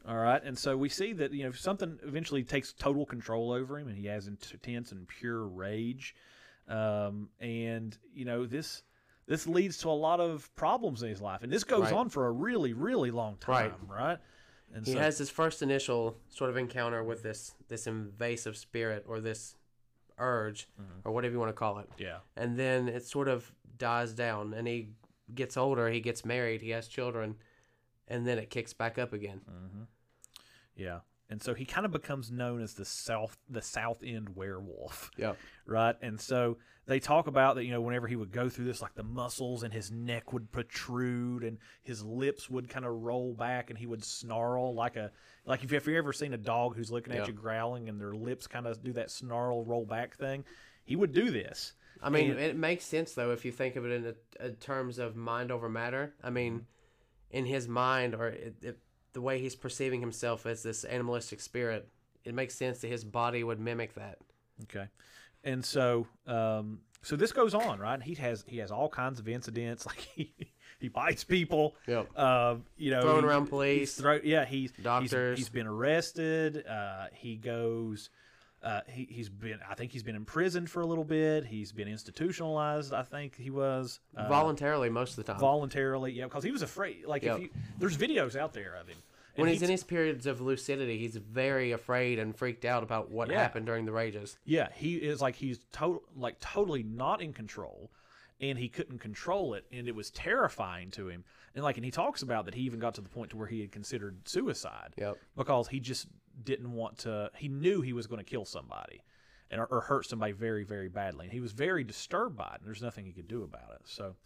All 0.08 0.16
right, 0.16 0.42
and 0.42 0.56
so 0.58 0.76
we 0.76 0.88
see 0.88 1.12
that 1.14 1.32
you 1.32 1.44
know 1.44 1.52
something 1.52 1.98
eventually 2.02 2.42
takes 2.42 2.72
total 2.72 3.04
control 3.04 3.52
over 3.52 3.78
him, 3.78 3.88
and 3.88 3.96
he 3.98 4.06
has 4.06 4.28
intense 4.28 4.92
and 4.92 5.06
pure 5.06 5.46
rage, 5.46 6.14
um, 6.68 7.28
and 7.40 7.96
you 8.14 8.24
know 8.24 8.46
this 8.46 8.82
this 9.26 9.46
leads 9.46 9.76
to 9.78 9.88
a 9.88 9.92
lot 9.92 10.18
of 10.18 10.52
problems 10.56 11.02
in 11.02 11.08
his 11.10 11.20
life, 11.20 11.42
and 11.42 11.52
this 11.52 11.64
goes 11.64 11.82
Right. 11.82 11.92
on 11.92 12.08
for 12.08 12.26
a 12.26 12.32
really 12.32 12.72
really 12.72 13.10
long 13.10 13.36
time, 13.36 13.74
right? 13.88 14.18
And 14.72 14.86
He 14.86 14.92
so, 14.94 15.00
has 15.00 15.18
his 15.18 15.28
first 15.30 15.62
initial 15.62 16.16
sort 16.28 16.48
of 16.48 16.56
encounter 16.56 17.02
with 17.04 17.22
this 17.22 17.54
this 17.68 17.86
invasive 17.86 18.56
spirit 18.56 19.04
or 19.06 19.20
this 19.20 19.56
urge 20.18 20.68
Mm-hmm. 20.80 21.00
or 21.08 21.12
whatever 21.12 21.32
you 21.34 21.38
want 21.40 21.50
to 21.50 21.54
call 21.58 21.78
it. 21.78 21.88
yeah, 21.98 22.18
And 22.36 22.58
then 22.58 22.88
it 22.88 23.04
sort 23.04 23.28
of 23.28 23.52
dies 23.80 24.12
down 24.12 24.54
and 24.54 24.68
he 24.68 24.90
gets 25.34 25.56
older, 25.56 25.88
he 25.90 26.00
gets 26.00 26.24
married, 26.24 26.62
he 26.62 26.70
has 26.70 26.86
children, 26.86 27.34
and 28.06 28.24
then 28.26 28.38
it 28.38 28.48
kicks 28.50 28.72
back 28.72 28.96
up 28.98 29.12
again. 29.12 29.40
Mm-hmm. 29.50 29.82
yeah, 30.76 31.00
and 31.28 31.42
so 31.42 31.54
he 31.54 31.64
kind 31.64 31.84
of 31.86 31.92
becomes 31.92 32.30
known 32.30 32.60
as 32.62 32.74
the 32.74 32.84
south 32.84 33.36
the 33.48 33.62
Southend 33.62 34.36
werewolf. 34.36 35.10
Yeah. 35.16 35.32
right? 35.66 35.94
And 36.02 36.20
so 36.20 36.58
they 36.86 36.98
talk 36.98 37.28
about 37.28 37.54
that, 37.54 37.64
you 37.64 37.70
know, 37.70 37.80
whenever 37.80 38.08
he 38.08 38.16
would 38.16 38.32
go 38.32 38.48
through 38.48 38.64
this, 38.64 38.82
like 38.82 38.94
the 38.96 39.04
muscles 39.04 39.62
and 39.62 39.72
his 39.72 39.92
neck 39.92 40.32
would 40.32 40.50
protrude 40.50 41.44
and 41.44 41.58
his 41.82 42.02
lips 42.04 42.50
would 42.50 42.68
kind 42.68 42.84
of 42.84 42.92
roll 42.92 43.32
back 43.32 43.70
and 43.70 43.78
he 43.78 43.86
would 43.86 44.02
snarl 44.02 44.74
like 44.74 44.96
a, 44.96 45.12
like 45.46 45.62
if 45.62 45.70
you've 45.70 45.86
ever 45.86 46.12
seen 46.12 46.32
a 46.34 46.38
dog 46.38 46.74
who's 46.74 46.90
looking 46.90 47.12
at 47.12 47.20
Yeah. 47.20 47.26
you 47.28 47.32
growling 47.32 47.88
and 47.88 48.00
their 48.00 48.14
lips 48.14 48.48
kind 48.48 48.66
of 48.66 48.82
do 48.82 48.92
that 48.94 49.12
snarl 49.12 49.64
roll 49.64 49.84
back 49.86 50.16
thing, 50.16 50.44
he 50.84 50.96
would 50.96 51.12
do 51.12 51.30
this. 51.30 51.74
I 52.02 52.08
mean, 52.10 52.30
And- 52.30 52.40
it 52.40 52.56
makes 52.56 52.84
sense 52.84 53.12
though 53.12 53.30
if 53.32 53.44
you 53.44 53.52
think 53.52 53.76
of 53.76 53.84
it 53.84 53.92
in, 53.92 54.14
a, 54.40 54.46
in 54.46 54.54
terms 54.56 54.98
of 54.98 55.16
mind 55.16 55.50
over 55.50 55.68
matter. 55.68 56.14
I 56.22 56.30
mean, 56.30 56.66
in 57.30 57.46
his 57.46 57.68
mind 57.68 58.14
or 58.14 58.28
it, 58.28 58.54
it, 58.62 58.78
the 59.12 59.20
way 59.20 59.38
he's 59.40 59.54
perceiving 59.56 60.00
himself 60.00 60.46
as 60.46 60.62
this 60.62 60.84
animalistic 60.84 61.40
spirit, 61.40 61.88
it 62.24 62.34
makes 62.34 62.54
sense 62.54 62.78
that 62.80 62.88
his 62.88 63.04
body 63.04 63.42
would 63.44 63.60
mimic 63.60 63.94
that. 63.94 64.18
Okay. 64.64 64.86
And 65.44 65.64
so, 65.64 66.06
um, 66.26 66.80
so 67.02 67.16
this 67.16 67.32
goes 67.32 67.54
on, 67.54 67.78
right? 67.78 68.00
He 68.02 68.14
has 68.16 68.44
he 68.46 68.58
has 68.58 68.70
all 68.70 68.88
kinds 68.90 69.18
of 69.18 69.26
incidents, 69.28 69.86
like 69.86 70.00
he 70.00 70.32
he 70.78 70.88
bites 70.88 71.24
people. 71.24 71.76
Yep. 71.86 72.08
Uh, 72.14 72.56
you 72.76 72.90
know, 72.90 73.00
Throwing 73.02 73.22
he- 73.22 73.28
around 73.28 73.42
he's 73.42 73.50
police, 73.50 73.94
throw, 73.96 74.20
yeah, 74.22 74.44
he's 74.44 74.70
doctors. 74.72 75.38
He's, 75.38 75.46
he's 75.46 75.52
been 75.52 75.66
arrested. 75.66 76.66
Uh, 76.66 77.06
he 77.14 77.36
goes. 77.36 78.10
Uh, 78.62 78.80
he, 78.88 79.08
he's 79.10 79.28
been. 79.30 79.58
I 79.68 79.74
think 79.74 79.90
he's 79.90 80.02
been 80.02 80.16
imprisoned 80.16 80.68
for 80.68 80.80
a 80.82 80.86
little 80.86 81.04
bit. 81.04 81.46
He's 81.46 81.72
been 81.72 81.88
institutionalized. 81.88 82.92
I 82.92 83.02
think 83.02 83.36
he 83.36 83.50
was 83.50 84.00
uh, 84.16 84.28
voluntarily 84.28 84.90
most 84.90 85.10
of 85.18 85.24
the 85.24 85.32
time. 85.32 85.40
voluntarily. 85.40 86.12
Yeah, 86.12 86.24
because 86.24 86.44
he 86.44 86.50
was 86.50 86.62
afraid. 86.62 87.04
Like 87.06 87.22
Yep. 87.22 87.36
if 87.36 87.42
you, 87.44 87.50
there's 87.78 87.96
videos 87.96 88.36
out 88.36 88.52
there 88.52 88.74
of 88.80 88.86
him. 88.88 88.98
When 89.36 89.48
he's 89.48 89.60
he- 89.60 89.64
in 89.66 89.70
his 89.70 89.84
periods 89.84 90.26
of 90.26 90.40
lucidity, 90.42 90.98
he's 90.98 91.16
very 91.16 91.72
afraid 91.72 92.18
and 92.18 92.36
freaked 92.36 92.64
out 92.66 92.82
about 92.82 93.10
what 93.10 93.30
Yeah. 93.30 93.40
happened 93.40 93.64
during 93.64 93.86
the 93.86 93.92
rages. 93.92 94.36
Yeah, 94.44 94.68
he 94.74 94.96
is 94.96 95.20
like 95.22 95.36
he's 95.36 95.60
total 95.72 96.02
like 96.16 96.38
totally 96.40 96.82
not 96.82 97.22
in 97.22 97.32
control 97.32 97.90
and 98.42 98.58
he 98.58 98.68
couldn't 98.68 98.98
control 98.98 99.54
it 99.54 99.64
and 99.72 99.86
it 99.88 99.94
was 99.94 100.10
terrifying 100.10 100.90
to 100.92 101.08
him. 101.08 101.24
And 101.54 101.64
like 101.64 101.76
and 101.78 101.84
he 101.84 101.90
talks 101.90 102.20
about 102.22 102.44
that 102.44 102.54
he 102.54 102.62
even 102.62 102.78
got 102.80 102.94
to 102.96 103.00
the 103.00 103.08
point 103.08 103.30
to 103.30 103.36
where 103.38 103.46
he 103.46 103.60
had 103.60 103.72
considered 103.72 104.28
suicide 104.28 104.92
Yep. 104.98 105.16
because 105.36 105.68
he 105.68 105.80
just 105.80 106.08
didn't 106.42 106.72
want 106.72 106.98
to 106.98 107.30
he 107.36 107.48
knew 107.48 107.80
he 107.80 107.92
was 107.92 108.06
going 108.06 108.18
to 108.18 108.30
kill 108.30 108.44
somebody 108.44 109.02
and 109.50 109.60
or, 109.60 109.66
or 109.66 109.80
hurt 109.82 110.06
somebody 110.06 110.32
very 110.32 110.64
very 110.64 110.88
badly. 110.88 111.26
And 111.26 111.32
he 111.32 111.40
was 111.40 111.52
very 111.52 111.84
disturbed 111.84 112.36
by 112.36 112.52
it 112.54 112.60
and 112.60 112.66
there's 112.66 112.82
nothing 112.82 113.04
he 113.04 113.12
could 113.12 113.28
do 113.28 113.42
about 113.42 113.72
it. 113.74 113.82
So 113.84 114.16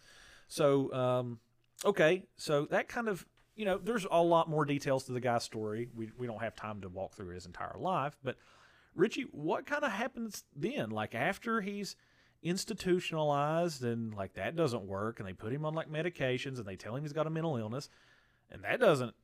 so 0.47 0.93
um 0.93 1.39
okay, 1.83 2.23
so 2.37 2.65
that 2.65 2.87
kind 2.87 3.07
of 3.07 3.25
you 3.55 3.63
know, 3.63 3.77
there's 3.77 4.05
a 4.11 4.21
lot 4.21 4.49
more 4.49 4.65
details 4.65 5.05
to 5.05 5.13
the 5.13 5.21
guy's 5.21 5.43
story. 5.43 5.87
We 5.95 6.11
we 6.17 6.27
don't 6.27 6.41
have 6.41 6.55
time 6.55 6.81
to 6.81 6.89
walk 6.89 7.13
through 7.13 7.33
his 7.33 7.45
entire 7.45 7.75
life, 7.77 8.17
but 8.23 8.37
Richie, 8.95 9.27
what 9.31 9.65
kind 9.65 9.83
of 9.83 9.91
happens 9.91 10.43
then? 10.55 10.89
Like 10.89 11.15
after 11.15 11.61
he's 11.61 11.95
institutionalized 12.43 13.83
and 13.83 14.13
like 14.13 14.33
that 14.33 14.55
doesn't 14.55 14.83
work, 14.83 15.19
and 15.19 15.27
they 15.27 15.33
put 15.33 15.53
him 15.53 15.65
on 15.65 15.73
like 15.73 15.91
medications 15.91 16.57
and 16.57 16.65
they 16.65 16.75
tell 16.75 16.95
him 16.95 17.03
he's 17.03 17.13
got 17.13 17.27
a 17.27 17.29
mental 17.29 17.57
illness, 17.57 17.89
and 18.51 18.63
that 18.63 18.79
doesn't 18.79 19.15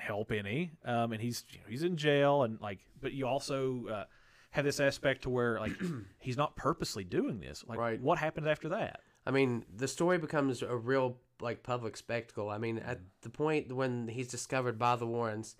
help 0.00 0.32
any. 0.32 0.70
Um, 0.84 1.12
and 1.12 1.20
he's 1.22 1.44
you 1.50 1.58
know, 1.58 1.64
he's 1.68 1.82
in 1.82 1.96
jail 1.96 2.42
and 2.42 2.60
like, 2.60 2.78
but 3.00 3.12
you 3.12 3.26
also 3.26 3.86
uh, 3.88 4.04
have 4.50 4.64
this 4.64 4.80
aspect 4.80 5.22
to 5.22 5.30
where 5.30 5.58
like 5.60 5.72
he's 6.18 6.36
not 6.36 6.56
purposely 6.56 7.04
doing 7.04 7.40
this. 7.40 7.64
Like, 7.68 7.78
Right. 7.78 8.00
what 8.00 8.18
happens 8.18 8.46
after 8.46 8.68
that? 8.70 9.00
I 9.26 9.30
mean, 9.30 9.64
the 9.76 9.86
story 9.88 10.18
becomes 10.18 10.62
a 10.62 10.74
real 10.76 11.16
like 11.40 11.62
public 11.62 11.96
spectacle. 11.96 12.50
I 12.50 12.58
mean, 12.58 12.78
at 12.78 13.00
the 13.22 13.30
point 13.30 13.72
when 13.72 14.08
he's 14.08 14.28
discovered 14.28 14.78
by 14.78 14.96
the 14.96 15.06
Warrens, 15.06 15.56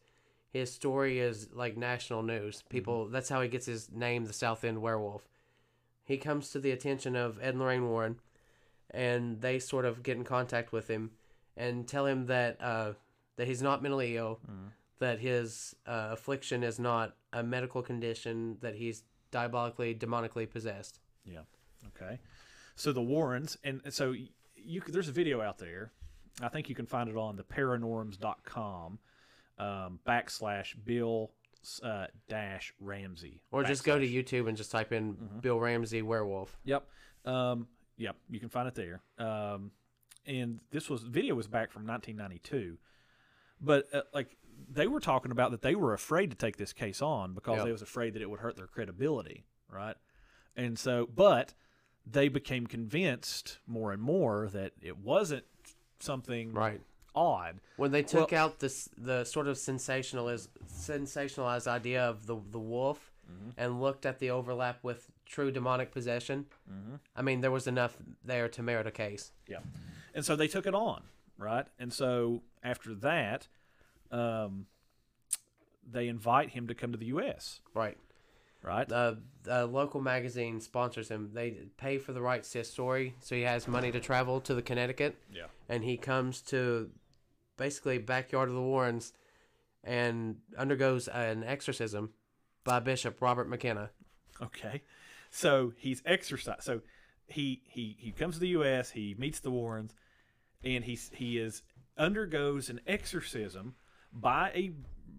his 0.53 0.73
story 0.73 1.21
is 1.21 1.49
like 1.55 1.77
national 1.77 2.23
news. 2.23 2.63
People, 2.69 3.07
that's 3.09 3.29
how 3.29 3.41
he 3.41 3.49
gets 3.49 3.67
his 3.67 3.91
name, 3.93 4.25
the 4.25 4.33
Southend 4.33 4.83
Werewolf. 4.83 5.29
He 6.05 6.17
comes 6.19 6.51
to 6.51 6.59
the 6.59 6.73
attention 6.73 7.15
of 7.15 7.39
Ed 7.41 7.51
and 7.51 7.61
Lorraine 7.61 7.89
Warren, 7.89 8.17
and 8.91 9.41
they 9.41 9.59
sort 9.59 9.85
of 9.85 10.03
get 10.03 10.17
in 10.17 10.25
contact 10.25 10.73
with 10.73 10.89
him 10.89 11.13
and 11.57 11.87
tell 11.87 12.07
him 12.07 12.27
that 12.27 12.61
uh, 12.61 12.93
that 13.41 13.49
he's 13.49 13.63
not 13.63 13.83
mentally 13.83 14.19
ill, 14.19 14.39
that 14.99 15.19
his 15.19 15.75
uh, 15.87 16.09
affliction 16.11 16.63
is 16.63 16.79
not 16.79 17.17
a 17.33 17.43
medical 17.43 17.81
condition, 17.81 18.59
that 18.61 18.75
he's 18.75 19.03
diabolically, 19.31 19.95
demonically 19.95 20.49
possessed. 20.49 21.01
Yeah. 21.25 21.41
Okay. 21.97 22.19
So 22.77 22.93
the 22.93 23.01
Warrens, 23.01 23.57
and 23.65 23.81
so 23.89 24.15
you 24.57 24.83
there's 24.87 25.09
a 25.09 25.13
video 25.13 25.41
out 25.41 25.57
there. 25.57 25.91
I 26.43 26.49
think 26.49 26.69
you 26.69 26.75
can 26.75 26.85
find 26.85 27.09
it 27.09 27.17
on 27.17 27.37
the 27.37 27.43
paranorms.com 27.43 28.99
um, 29.59 29.99
backslash 30.07 30.75
Bill 30.85 31.31
uh, 31.83 32.09
dash 32.29 32.75
Ramsey. 32.79 33.41
Or 33.53 33.65
just 33.65 33.85
go 33.85 33.99
to. 33.99 34.07
YouTube 34.07 34.49
and 34.49 34.57
just 34.57 34.71
type 34.71 34.93
in 34.93 35.17
Bill 35.41 35.59
Ramsey 35.59 36.03
werewolf. 36.03 36.59
Yep. 36.65 36.87
Um, 37.25 37.69
yep. 37.97 38.17
You 38.29 38.39
can 38.39 38.51
find 38.51 38.69
it 38.69 38.75
there. 38.75 39.01
Um, 39.19 39.71
and 40.27 40.61
this 40.71 40.91
was 40.91 41.03
video 41.03 41.35
was 41.35 41.47
back 41.47 41.73
from 41.73 41.87
1992, 41.87 42.77
but 43.61 43.89
uh, 43.95 44.03
like 44.15 44.37
they 44.73 44.87
were 44.87 45.01
talking 45.01 45.33
about 45.33 45.51
that 45.51 45.63
they 45.63 45.75
were 45.75 45.93
afraid 45.95 46.31
to 46.31 46.37
take 46.37 46.57
this 46.57 46.73
case 46.73 47.03
on 47.03 47.35
because 47.35 47.57
Yep. 47.59 47.65
they 47.67 47.73
was 47.73 47.83
afraid 47.83 48.15
that 48.15 48.23
it 48.23 48.31
would 48.31 48.41
hurt 48.41 48.57
their 48.57 48.67
credibility, 48.67 49.45
right? 49.69 49.97
And 50.57 50.79
so, 50.79 51.09
but 51.15 51.55
they 52.07 52.29
became 52.29 52.67
convinced 52.67 53.59
more 53.67 53.93
and 53.93 54.03
more 54.03 54.49
that 54.53 54.73
it 54.81 54.99
wasn't 54.99 55.45
something 55.99 56.53
Right. 56.53 56.81
odd. 57.15 57.61
When 57.77 57.91
they 57.91 58.03
took 58.03 58.33
out 58.33 58.59
this 58.61 58.89
the 58.97 59.25
sort 59.25 59.47
of 59.49 59.57
sensationalized 59.57 60.49
sensationalized 60.73 61.67
idea 61.67 62.03
of 62.05 62.27
the 62.27 62.37
the 62.51 62.59
wolf 62.59 63.13
and 63.57 63.81
looked 63.81 64.05
at 64.07 64.19
the 64.19 64.31
overlap 64.31 64.83
with 64.83 65.09
true 65.25 65.53
demonic 65.53 65.93
possession, 65.93 66.47
I 67.15 67.23
mean 67.23 67.41
there 67.41 67.51
was 67.53 67.67
enough 67.69 67.97
there 68.25 68.49
to 68.49 68.63
merit 68.63 68.87
a 68.87 68.91
case. 68.91 69.33
Yeah. 69.47 69.61
And 70.15 70.25
so 70.25 70.35
they 70.35 70.49
took 70.49 70.67
it 70.67 70.75
on, 70.75 71.03
right? 71.39 71.67
And 71.79 71.93
so 71.93 72.43
after 72.63 72.95
that, 72.97 73.49
um, 74.11 74.67
they 75.91 76.09
invite 76.09 76.51
him 76.51 76.69
to 76.69 76.75
come 76.75 76.93
to 76.93 76.99
the 76.99 77.07
U.S., 77.07 77.61
Right. 77.75 77.97
right? 78.63 78.89
The 78.89 79.19
the 79.43 79.67
local 79.67 80.01
magazine 80.03 80.61
sponsors 80.61 81.09
him. 81.09 81.31
They 81.33 81.53
pay 81.79 81.97
for 81.99 82.13
the 82.13 82.21
rights 82.21 82.51
to 82.53 82.59
his 82.59 82.71
story, 82.71 83.15
so 83.21 83.35
he 83.35 83.43
has 83.43 83.67
money 83.67 83.91
to 83.93 84.01
travel 84.01 84.41
to 84.43 84.55
the 84.55 84.63
Connecticut. 84.63 85.17
Yeah. 85.35 85.47
and 85.69 85.83
he 85.83 85.97
comes 85.97 86.43
to 86.43 86.91
basically 87.57 87.99
backyard 87.99 88.49
of 88.51 88.55
the 88.55 88.61
Warrens 88.63 89.13
and 89.83 90.37
undergoes 90.59 91.09
an 91.09 91.43
exorcism 91.45 92.11
by 92.65 92.81
Bishop 92.81 93.21
Robert 93.23 93.49
McKenna. 93.49 93.91
Okay. 94.43 94.83
So 95.31 95.73
he's 95.79 96.03
exorcised. 96.05 96.63
So 96.65 96.83
he 97.27 97.63
he 97.65 97.97
he 97.99 98.11
comes 98.13 98.35
to 98.35 98.41
the 98.41 98.49
U.S. 98.49 98.91
He 98.91 99.15
meets 99.19 99.41
the 99.41 99.51
Warrens, 99.51 99.95
and 100.63 100.85
he's 100.85 101.11
he 101.15 101.39
is 101.39 101.63
undergoes 102.01 102.69
an 102.71 102.81
exorcism 102.87 103.75
by 104.13 104.51
a 104.55 104.73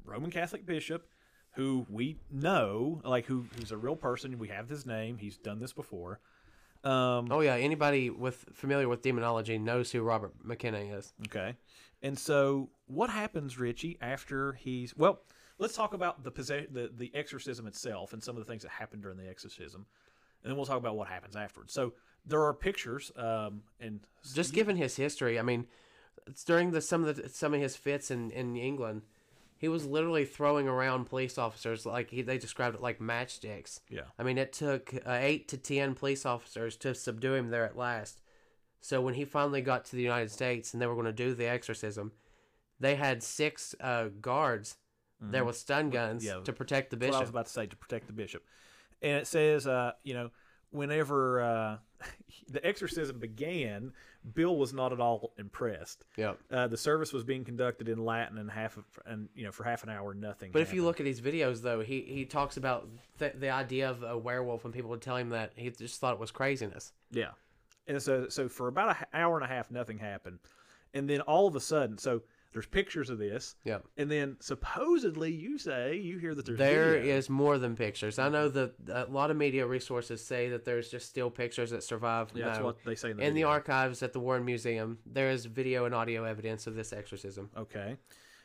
Roman 0.03 0.31
Catholic 0.31 0.65
bishop 0.65 1.07
who 1.55 1.85
we 1.89 2.17
know, 2.31 3.01
like 3.05 3.25
who 3.25 3.45
who's 3.57 3.71
a 3.71 3.77
real 3.77 3.95
person. 3.95 4.38
We 4.39 4.47
have 4.50 4.67
his 4.67 4.85
name. 4.85 5.17
He's 5.17 5.38
done 5.38 5.59
this 5.59 5.71
before. 5.73 6.19
Um, 6.83 7.27
Oh 7.31 7.41
yeah, 7.41 7.55
anybody 7.55 8.09
with 8.09 8.45
familiar 8.53 8.89
with 8.89 9.01
demonology 9.01 9.57
knows 9.57 9.91
who 9.91 10.01
Robert 10.01 10.33
McKenna 10.43 10.79
is. 10.79 11.13
Okay. 11.27 11.55
And 12.01 12.17
so 12.17 12.69
what 12.88 13.09
happens, 13.11 13.59
Richie, 13.59 13.97
after 14.01 14.53
he's 14.53 14.95
well, 14.97 15.21
let's 15.59 15.75
talk 15.75 15.93
about 15.93 16.23
the 16.23 16.31
possess- 16.31 16.67
the 16.71 16.89
the 16.97 17.11
exorcism 17.13 17.67
itself 17.67 18.13
and 18.13 18.23
some 18.23 18.35
of 18.35 18.43
the 18.43 18.51
things 18.51 18.63
that 18.63 18.71
happened 18.71 19.03
during 19.03 19.17
the 19.17 19.29
exorcism. 19.29 19.85
And 20.43 20.50
then 20.50 20.57
we'll 20.57 20.65
talk 20.65 20.79
about 20.79 20.95
what 20.95 21.07
happens 21.07 21.35
afterwards. 21.35 21.71
So 21.73 21.93
there 22.25 22.41
are 22.43 22.53
pictures 22.53 23.11
um 23.15 23.61
and 23.79 24.00
Just 24.33 24.53
given 24.53 24.75
his 24.75 24.95
history, 24.95 25.38
I 25.38 25.43
mean, 25.43 25.67
during 26.46 26.72
the 26.72 26.82
some 26.82 27.03
of 27.03 27.15
the 27.15 27.30
some 27.30 27.53
of 27.53 27.62
his 27.62 27.75
fits 27.75 28.12
in 28.12 28.32
in 28.32 28.56
England, 28.56 29.01
he 29.58 29.68
was 29.68 29.86
literally 29.86 30.25
throwing 30.25 30.68
around 30.68 31.06
police 31.06 31.38
officers 31.38 31.86
like 31.86 32.10
he, 32.10 32.22
they 32.22 32.38
described 32.38 32.75
it 32.75 32.82
like 32.82 33.00
matchsticks. 33.00 33.80
yeah. 33.89 34.01
I 34.18 34.24
mean, 34.24 34.38
it 34.38 34.53
took 34.53 34.94
uh, 35.06 35.12
eight 35.12 35.48
to 35.50 35.58
ten 35.58 35.94
police 35.96 36.25
officers 36.25 36.75
to 36.77 36.94
subdue 36.96 37.34
him 37.36 37.50
there 37.50 37.65
at 37.65 37.77
last. 37.77 38.20
So 38.84 39.00
when 39.01 39.13
he 39.13 39.25
finally 39.25 39.62
got 39.62 39.86
to 39.86 39.96
the 39.96 40.01
United 40.01 40.32
States 40.32 40.74
and 40.74 40.82
they 40.82 40.88
were 40.88 40.96
going 40.96 41.06
to 41.06 41.13
do 41.13 41.36
the 41.36 41.46
exorcism, 41.48 42.13
they 42.80 42.96
had 42.96 43.22
six 43.22 43.75
uh, 43.80 44.06
guards 44.20 44.77
there 45.24 45.46
with 45.46 45.56
stun 45.56 45.91
guns 45.91 46.25
Mm-hmm. 46.25 46.39
yeah, 46.39 46.44
to 46.44 46.51
protect 46.53 46.89
the 46.89 46.98
bishop. 46.98 47.13
what 47.13 47.18
I 47.20 47.22
was 47.22 47.30
about 47.30 47.46
to 47.46 47.51
say 47.51 47.68
to 47.68 47.75
protect 47.75 48.08
the 48.08 48.13
bishop. 48.13 48.44
And 49.03 49.18
it 49.18 49.27
says, 49.27 49.68
uh, 49.68 49.91
you 50.03 50.15
know, 50.15 50.32
whenever 50.72 51.42
uh, 51.42 51.78
the 52.50 52.66
exorcism 52.66 53.20
began, 53.20 53.94
Bill 54.34 54.56
was 54.58 54.74
not 54.74 54.92
at 54.94 55.00
all 55.00 55.34
impressed. 55.38 56.06
Yep. 56.18 56.40
Uh, 56.51 56.68
the 56.68 56.78
service 56.78 57.13
was 57.13 57.24
being 57.24 57.44
conducted 57.44 57.90
in 57.90 58.04
Latin 58.04 58.38
and 58.38 58.50
half 58.50 58.78
of, 58.78 58.86
and 59.06 59.30
you 59.36 59.44
know 59.44 59.51
for 59.51 59.63
half 59.63 59.84
an 59.84 59.90
hour 59.90 60.13
nothing. 60.13 60.51
But 60.51 60.62
if 60.62 60.74
you 60.74 60.84
look 60.84 61.00
at 61.00 61.04
these 61.04 61.22
videos, 61.22 61.62
though, 61.62 61.82
he, 61.82 62.01
he 62.01 62.25
talks 62.25 62.58
about 62.58 62.88
th- 63.20 63.36
the 63.40 63.50
idea 63.50 63.90
of 63.90 64.04
a 64.04 64.18
werewolf, 64.18 64.66
and 64.66 64.74
people 64.74 64.90
would 64.92 65.01
tell 65.01 65.18
him 65.18 65.30
that 65.30 65.54
he 65.56 65.70
just 65.70 66.00
thought 66.00 66.13
it 66.13 66.20
was 66.20 66.32
craziness. 66.32 66.94
Yeah. 67.12 67.32
And 67.88 68.01
so 68.01 68.30
so 68.30 68.48
for 68.48 68.68
about 68.68 68.98
an 68.98 69.06
hour 69.13 69.36
and 69.36 69.44
a 69.44 69.48
half 69.48 69.72
nothing 69.72 69.98
happened. 69.98 70.40
And 70.94 71.10
then 71.10 71.22
all 71.22 71.48
of 71.48 71.56
a 71.56 71.60
sudden, 71.60 71.98
so 71.98 72.22
there's 72.53 72.65
pictures 72.65 73.10
of 73.10 73.17
this. 73.17 73.55
Yep. 73.63 73.86
And 73.98 74.12
then 74.12 74.38
supposedly 74.39 75.31
you 75.31 75.58
say 75.58 75.96
you 75.98 76.17
hear 76.17 76.36
that 76.36 76.46
there's 76.46 76.58
There 76.58 76.93
video. 76.93 77.15
is 77.15 77.29
more 77.29 77.58
than 77.58 77.75
pictures. 77.75 78.20
I 78.20 78.29
know 78.29 78.50
that 78.50 78.74
a 78.89 79.05
lot 79.05 79.31
of 79.31 79.38
media 79.38 79.65
resources 79.65 80.24
say 80.24 80.50
that 80.50 80.65
there's 80.65 80.89
just 80.89 81.08
still 81.08 81.29
pictures 81.29 81.72
that 81.72 81.84
survive. 81.84 82.31
Yeah, 82.34 82.46
that's 82.46 82.60
what 82.60 82.84
they 82.84 82.96
say 82.96 83.12
in 83.12 83.17
the 83.17 83.24
In 83.24 83.34
the 83.34 83.46
archives 83.46 84.03
at 84.03 84.13
the 84.13 84.20
Warren 84.20 84.43
Museum, 84.46 85.00
there 85.05 85.29
is 85.29 85.46
video 85.46 85.86
and 85.86 85.96
audio 85.96 86.24
evidence 86.24 86.67
of 86.67 86.75
this 86.75 86.91
exorcism. 86.91 87.50
Okay. 87.55 87.98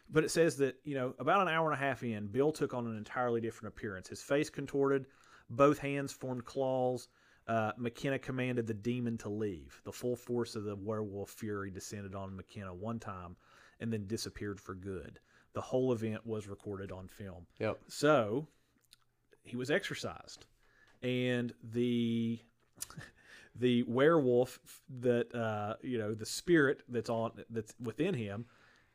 But 0.08 0.22
it 0.22 0.30
says 0.30 0.56
that, 0.58 0.76
you 0.84 0.94
know, 0.94 1.14
about 1.18 1.42
an 1.42 1.48
hour 1.48 1.70
and 1.70 1.80
a 1.80 1.84
half 1.84 2.04
in, 2.04 2.28
Bill 2.28 2.52
took 2.52 2.75
on 2.75 2.86
an 2.86 2.96
entirely 2.96 3.40
different 3.40 3.75
appearance. 3.75 4.08
His 4.08 4.22
face 4.22 4.48
contorted, 4.48 5.06
both 5.50 5.78
hands 5.78 6.12
formed 6.12 6.44
claws. 6.44 7.08
Uh, 7.48 7.72
McKenna 7.76 8.18
commanded 8.18 8.66
the 8.66 8.75
demon 8.75 9.18
to 9.18 9.28
leave. 9.28 9.80
The 9.84 9.92
full 9.92 10.16
force 10.16 10.54
of 10.56 10.64
the 10.64 10.76
werewolf 10.76 11.30
fury 11.30 11.70
descended 11.70 12.14
on 12.14 12.36
McKenna 12.36 12.75
one 12.75 12.98
time 12.98 13.36
and 13.80 13.92
then 13.92 14.06
disappeared 14.06 14.61
for 14.61 14.75
good. 14.75 15.18
The 15.52 15.61
whole 15.61 15.92
event 15.92 16.26
was 16.26 16.47
recorded 16.49 16.92
on 16.92 17.09
film. 17.09 17.47
Yep. 17.59 17.78
So 17.88 18.47
he 19.42 19.56
was 19.56 19.71
exorcised, 19.71 20.47
and 21.02 21.52
the 21.62 22.38
the 23.54 23.83
werewolf 23.85 24.59
that 25.00 25.35
uh, 25.35 25.75
you 25.83 25.99
know 25.99 26.14
the 26.14 26.26
spirit 26.26 26.83
that's 26.88 27.09
on 27.11 27.33
that's 27.50 27.75
within 27.80 28.14
him 28.14 28.45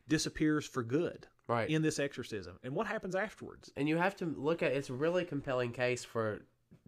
disappears 0.07 0.65
for 0.65 0.83
good 0.83 1.27
Right. 1.47 1.69
in 1.69 1.81
this 1.81 1.99
exorcism. 1.99 2.57
And 2.63 2.73
what 2.73 2.87
happens 2.87 3.15
afterwards? 3.15 3.71
and 3.75 3.87
you 3.89 3.97
have 3.97 4.15
to 4.17 4.25
look 4.25 4.61
at 4.63 4.71
it's 4.71 4.89
a 4.89 4.93
really 4.93 5.25
compelling 5.25 5.71
case 5.71 6.03
for 6.03 6.41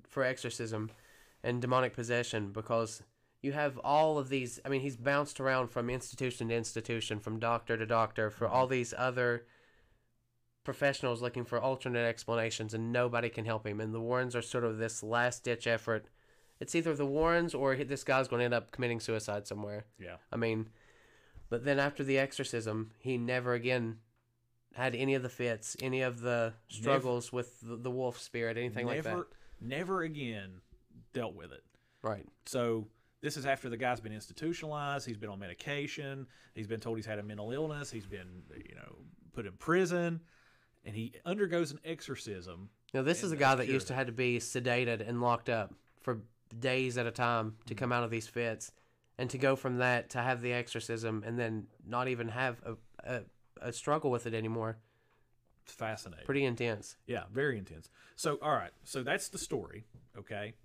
for 0.08 0.24
exorcism 0.24 0.90
and 1.44 1.62
demonic 1.62 1.94
possession 1.94 2.52
because 2.52 3.02
you 3.44 3.52
have 3.52 3.78
all 3.80 4.18
of 4.18 4.30
these 4.30 4.60
i 4.66 4.70
mean 4.70 4.82
he's 4.82 4.98
bounced 4.98 5.40
around 5.40 5.68
from 5.68 5.90
institution 5.90 6.48
to 6.48 6.56
institution 6.56 7.20
from 7.20 7.40
doctor 7.40 7.78
to 7.78 7.86
doctor 7.86 8.30
for 8.30 8.48
all 8.48 8.66
these 8.66 8.94
other 8.98 9.46
professionals 10.64 11.22
looking 11.22 11.44
for 11.44 11.60
alternate 11.60 12.08
explanations 12.08 12.74
and 12.74 12.92
nobody 12.92 13.30
can 13.30 13.46
help 13.46 13.68
him 13.68 13.80
and 13.80 13.94
the 13.94 14.00
warrens 14.00 14.36
are 14.36 14.42
sort 14.42 14.64
of 14.64 14.78
this 14.78 15.04
last 15.04 15.44
ditch 15.44 15.68
effort 15.68 16.08
it's 16.60 16.76
either 16.76 16.96
the 16.96 17.06
warrens 17.06 17.54
or 17.54 17.76
this 17.76 18.04
guy's 18.04 18.30
going 18.30 18.40
to 18.40 18.46
end 18.46 18.54
up 18.54 18.72
committing 18.72 19.00
suicide 19.00 19.46
somewhere 19.46 19.86
Yeah, 20.00 20.16
I 20.32 20.38
mean, 20.38 20.70
but 21.50 21.66
then 21.66 21.78
after 21.78 22.04
the 22.04 22.18
exorcism, 22.18 22.92
he 23.00 23.18
never 23.18 23.54
again 23.54 23.98
had 24.74 24.96
any 24.96 25.14
of 25.14 25.24
the 25.24 25.30
fits, 25.30 25.76
any 25.82 26.02
of 26.02 26.22
the 26.22 26.54
struggles 26.70 27.34
with 27.34 27.60
the, 27.62 27.76
the 27.76 27.92
wolf 27.92 28.20
spirit, 28.20 28.58
anything 28.58 28.88
like 28.88 29.04
that. 29.04 29.10
never, 29.10 29.28
never 29.60 30.02
again 30.04 30.62
dealt 31.12 31.36
with 31.36 31.52
it. 31.52 31.64
Right. 32.02 32.26
So 32.46 32.88
this 33.24 33.38
is 33.38 33.46
after 33.46 33.70
the 33.70 33.78
guy's 33.78 34.02
been 34.02 34.12
institutionalized. 34.12 35.08
He's 35.08 35.18
been 35.18 35.30
on 35.30 35.40
medication. 35.40 36.28
He's 36.54 36.68
been 36.68 36.82
told 36.82 36.98
he's 36.98 37.06
had 37.06 37.20
a 37.20 37.24
mental 37.24 37.52
illness. 37.52 37.90
He's 37.90 38.06
been, 38.06 38.44
you 38.54 38.76
know, 38.76 38.98
put 39.32 39.46
in 39.46 39.54
prison, 39.54 40.20
and 40.86 40.94
he 40.94 41.14
undergoes 41.26 41.72
an 41.72 41.80
exorcism. 41.86 42.70
Now, 42.94 43.02
this 43.02 43.24
is 43.24 43.32
a 43.32 43.38
guy 43.38 43.56
that 43.56 43.68
used 43.68 43.88
to 43.88 43.94
had 43.94 44.08
to 44.08 44.14
be 44.14 44.40
sedated 44.40 45.08
and 45.08 45.22
locked 45.22 45.50
up 45.50 45.74
for 46.02 46.20
days 46.60 46.98
at 46.98 47.08
a 47.08 47.12
time 47.12 47.56
to 47.66 47.74
mm-hmm. 47.74 47.80
come 47.80 47.92
out 47.94 48.04
of 48.04 48.12
these 48.12 48.28
fits, 48.28 48.74
and 49.18 49.30
to 49.30 49.38
go 49.38 49.56
from 49.56 49.78
that 49.78 50.10
to 50.12 50.20
have 50.20 50.42
the 50.42 50.52
exorcism 50.52 51.24
and 51.26 51.40
then 51.40 51.68
not 51.88 52.10
even 52.10 52.28
have 52.28 52.62
a, 52.66 52.76
a, 53.10 53.22
a 53.62 53.72
struggle 53.72 54.12
with 54.12 54.28
it 54.28 54.34
anymore. 54.34 54.78
It's 55.64 55.74
fascinating. 55.74 56.26
Pretty 56.26 56.44
intense. 56.44 56.98
Yeah, 57.08 57.24
very 57.32 57.58
intense. 57.58 57.90
So, 58.18 58.38
all 58.42 58.52
right. 58.52 58.72
So 58.84 59.02
that's 59.02 59.30
the 59.30 59.38
story. 59.38 59.86
Okay, 60.18 60.56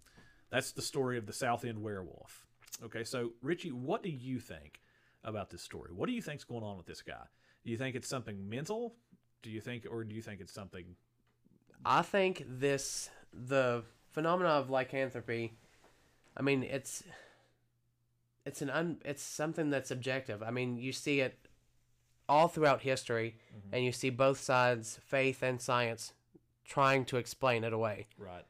that's 0.50 0.72
the 0.72 0.82
story 0.82 1.18
of 1.18 1.26
the 1.26 1.32
Southend 1.32 1.84
werewolf. 1.84 2.47
Okay, 2.84 3.04
so 3.04 3.32
Richie, 3.42 3.72
what 3.72 4.02
do 4.02 4.10
you 4.10 4.38
think 4.38 4.80
about 5.24 5.50
this 5.50 5.62
story? 5.62 5.90
What 5.92 6.06
do 6.06 6.12
you 6.12 6.22
think's 6.22 6.44
going 6.44 6.62
on 6.62 6.76
with 6.76 6.86
this 6.86 7.02
guy? 7.02 7.26
Do 7.64 7.70
you 7.70 7.76
think 7.76 7.96
it's 7.96 8.08
something 8.08 8.48
mental? 8.48 8.94
Do 9.42 9.50
you 9.50 9.60
think, 9.60 9.86
or 9.90 10.04
do 10.04 10.14
you 10.14 10.22
think 10.22 10.40
it's 10.40 10.52
something? 10.52 10.84
I 11.84 12.02
think 12.02 12.44
this 12.48 13.10
the 13.32 13.84
phenomena 14.10 14.50
of 14.50 14.70
lycanthropy. 14.70 15.52
I 16.36 16.42
mean, 16.42 16.62
it's 16.62 17.04
it's 18.46 18.62
an 18.62 18.70
un, 18.70 18.98
it's 19.04 19.22
something 19.22 19.70
that's 19.70 19.90
objective. 19.90 20.42
I 20.42 20.50
mean, 20.50 20.76
you 20.78 20.92
see 20.92 21.20
it 21.20 21.38
all 22.28 22.48
throughout 22.48 22.82
history, 22.82 23.36
mm-hmm. 23.50 23.74
and 23.74 23.84
you 23.84 23.92
see 23.92 24.10
both 24.10 24.40
sides, 24.40 24.98
faith 25.04 25.42
and 25.42 25.60
science, 25.60 26.12
trying 26.64 27.04
to 27.06 27.16
explain 27.16 27.64
it 27.64 27.72
away. 27.72 28.06
Right. 28.18 28.44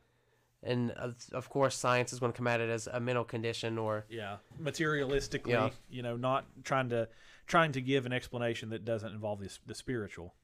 And 0.62 0.90
of, 0.92 1.14
of 1.32 1.48
course, 1.48 1.76
science 1.76 2.12
is 2.12 2.18
going 2.18 2.32
to 2.32 2.36
come 2.36 2.48
at 2.48 2.60
it 2.60 2.68
as 2.68 2.88
a 2.88 2.98
mental 2.98 3.24
condition 3.24 3.78
or 3.78 4.04
Yeah, 4.08 4.38
materialistically, 4.60 5.50
Yeah. 5.50 5.70
you 5.88 6.02
know, 6.02 6.16
not 6.16 6.46
trying 6.64 6.88
to 6.90 7.08
trying 7.46 7.72
to 7.72 7.80
give 7.80 8.04
an 8.06 8.12
explanation 8.12 8.68
that 8.70 8.84
doesn't 8.84 9.12
involve 9.12 9.40
the, 9.40 9.50
the 9.66 9.74
spiritual. 9.74 10.34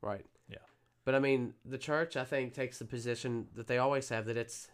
right. 0.00 0.26
Yeah. 0.48 0.58
But 1.04 1.14
I 1.16 1.18
mean, 1.18 1.54
the 1.64 1.78
church, 1.78 2.16
I 2.16 2.24
think, 2.24 2.54
takes 2.54 2.78
the 2.78 2.84
position 2.84 3.48
that 3.54 3.66
they 3.66 3.78
always 3.78 4.08
have 4.10 4.26
that 4.26 4.36
it's 4.36 4.68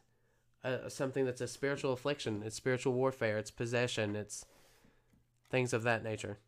a, 0.64 0.90
something 0.90 1.24
that's 1.24 1.40
a 1.40 1.48
spiritual 1.48 1.92
affliction, 1.94 2.42
it's 2.44 2.56
spiritual 2.56 2.92
warfare, 2.92 3.38
it's 3.38 3.50
possession, 3.50 4.16
it's 4.16 4.44
things 5.48 5.72
of 5.72 5.82
that 5.84 6.02
nature. 6.02 6.38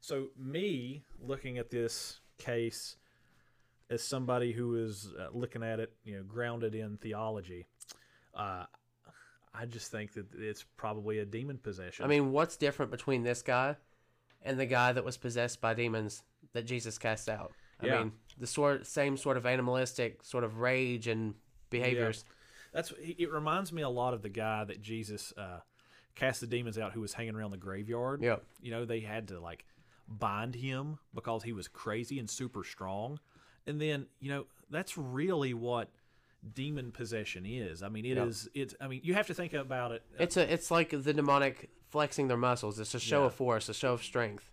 So, 0.00 0.28
me 0.38 1.02
looking 1.20 1.58
at 1.58 1.70
this 1.70 2.20
case 2.38 2.96
as 3.90 4.02
somebody 4.02 4.52
who 4.52 4.76
is 4.76 5.12
uh, 5.18 5.26
looking 5.32 5.62
at 5.62 5.80
it, 5.80 5.92
you 6.04 6.16
know, 6.16 6.22
grounded 6.22 6.74
in 6.74 6.96
theology, 6.98 7.66
uh, 8.34 8.64
I 9.52 9.66
just 9.66 9.90
think 9.90 10.12
that 10.14 10.26
it's 10.38 10.64
probably 10.76 11.18
a 11.18 11.24
demon 11.24 11.58
possession. 11.58 12.04
I 12.04 12.08
mean, 12.08 12.30
what's 12.32 12.56
different 12.56 12.90
between 12.92 13.24
this 13.24 13.42
guy 13.42 13.76
and 14.42 14.58
the 14.58 14.66
guy 14.66 14.92
that 14.92 15.04
was 15.04 15.16
possessed 15.16 15.60
by 15.60 15.74
demons 15.74 16.22
that 16.52 16.66
Jesus 16.66 16.98
cast 16.98 17.28
out? 17.28 17.52
I 17.80 17.86
Yeah. 17.86 17.98
mean, 17.98 18.12
the 18.38 18.46
sort 18.46 18.86
same 18.86 19.16
sort 19.16 19.36
of 19.36 19.44
animalistic 19.46 20.22
sort 20.22 20.44
of 20.44 20.58
rage 20.58 21.08
and 21.08 21.34
behaviors. 21.68 22.24
that's 22.72 22.92
it. 23.00 23.30
Reminds 23.30 23.72
me 23.72 23.82
a 23.82 23.88
lot 23.88 24.14
of 24.14 24.22
the 24.22 24.28
guy 24.28 24.62
that 24.64 24.80
Jesus 24.80 25.32
uh, 25.36 25.60
cast 26.14 26.40
the 26.40 26.46
demons 26.46 26.78
out, 26.78 26.92
who 26.92 27.00
was 27.00 27.14
hanging 27.14 27.34
around 27.34 27.50
the 27.50 27.56
graveyard. 27.56 28.22
Yeah, 28.22 28.36
You 28.62 28.70
know, 28.70 28.84
they 28.84 29.00
had 29.00 29.26
to 29.28 29.40
like 29.40 29.64
bind 30.06 30.54
him 30.54 30.98
because 31.12 31.42
he 31.42 31.52
was 31.52 31.66
crazy 31.66 32.18
and 32.20 32.30
super 32.30 32.62
strong. 32.62 33.18
And 33.66 33.80
then, 33.80 34.06
you 34.20 34.30
know, 34.30 34.46
that's 34.70 34.96
really 34.96 35.54
what 35.54 35.88
demon 36.54 36.90
possession 36.92 37.44
is. 37.46 37.82
I 37.82 37.88
mean, 37.88 38.04
it 38.04 38.16
is. 38.16 38.48
It's. 38.54 38.74
I 38.80 38.88
mean, 38.88 39.00
you 39.04 39.14
have 39.14 39.26
to 39.28 39.34
think 39.34 39.52
about 39.52 39.92
it. 39.92 40.02
It's 40.18 40.36
a 40.36 40.52
it's 40.52 40.70
like 40.70 40.90
the 40.90 41.12
demonic 41.12 41.70
flexing 41.90 42.28
their 42.28 42.36
muscles. 42.36 42.78
It's 42.80 42.94
a 42.94 43.00
show 43.00 43.20
Yeah. 43.20 43.26
of 43.26 43.34
force, 43.34 43.68
a 43.68 43.74
show 43.74 43.92
of 43.92 44.02
strength. 44.02 44.50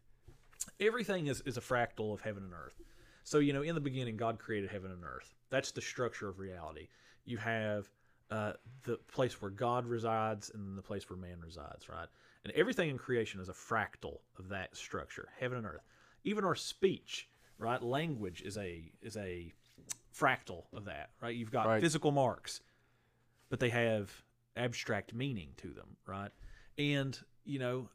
everything 0.79 1.27
is, 1.27 1.41
is 1.41 1.57
a 1.57 1.61
fractal 1.61 2.13
of 2.13 2.21
heaven 2.21 2.43
and 2.43 2.53
earth. 2.53 2.81
So, 3.23 3.39
you 3.39 3.53
know, 3.53 3.61
in 3.61 3.75
the 3.75 3.81
beginning, 3.81 4.15
God 4.17 4.39
created 4.39 4.69
heaven 4.69 4.91
and 4.91 5.03
earth. 5.03 5.33
That's 5.49 5.71
the 5.71 5.81
structure 5.81 6.27
of 6.29 6.39
reality. 6.39 6.87
You 7.25 7.37
have 7.37 7.87
uh, 8.31 8.53
the 8.83 8.97
place 9.11 9.41
where 9.41 9.51
God 9.51 9.85
resides 9.85 10.49
and 10.53 10.65
then 10.67 10.75
the 10.75 10.81
place 10.81 11.09
where 11.09 11.17
man 11.17 11.39
resides, 11.43 11.89
right? 11.89 12.07
And 12.43 12.53
everything 12.53 12.89
in 12.89 12.97
creation 12.97 13.39
is 13.41 13.49
a 13.49 13.53
fractal 13.53 14.19
of 14.39 14.49
that 14.49 14.75
structure, 14.75 15.29
heaven 15.39 15.57
and 15.57 15.67
earth. 15.67 15.83
Even 16.23 16.43
our 16.45 16.55
speech, 16.55 17.27
right? 17.57 17.81
Language 17.81 18.41
is 18.41 18.57
a 18.57 18.91
is 19.01 19.17
a 19.17 19.53
fractal 20.13 20.63
of 20.73 20.85
that, 20.85 21.11
right? 21.21 21.35
You've 21.35 21.51
got 21.51 21.67
Right. 21.67 21.81
physical 21.81 22.11
marks, 22.11 22.61
but 23.49 23.59
they 23.59 23.69
have 23.69 24.23
abstract 24.55 25.13
meaning 25.13 25.53
to 25.57 25.69
them, 25.69 25.97
right? 26.05 26.31
And 26.77 27.17
you 27.45 27.59
know, 27.59 27.89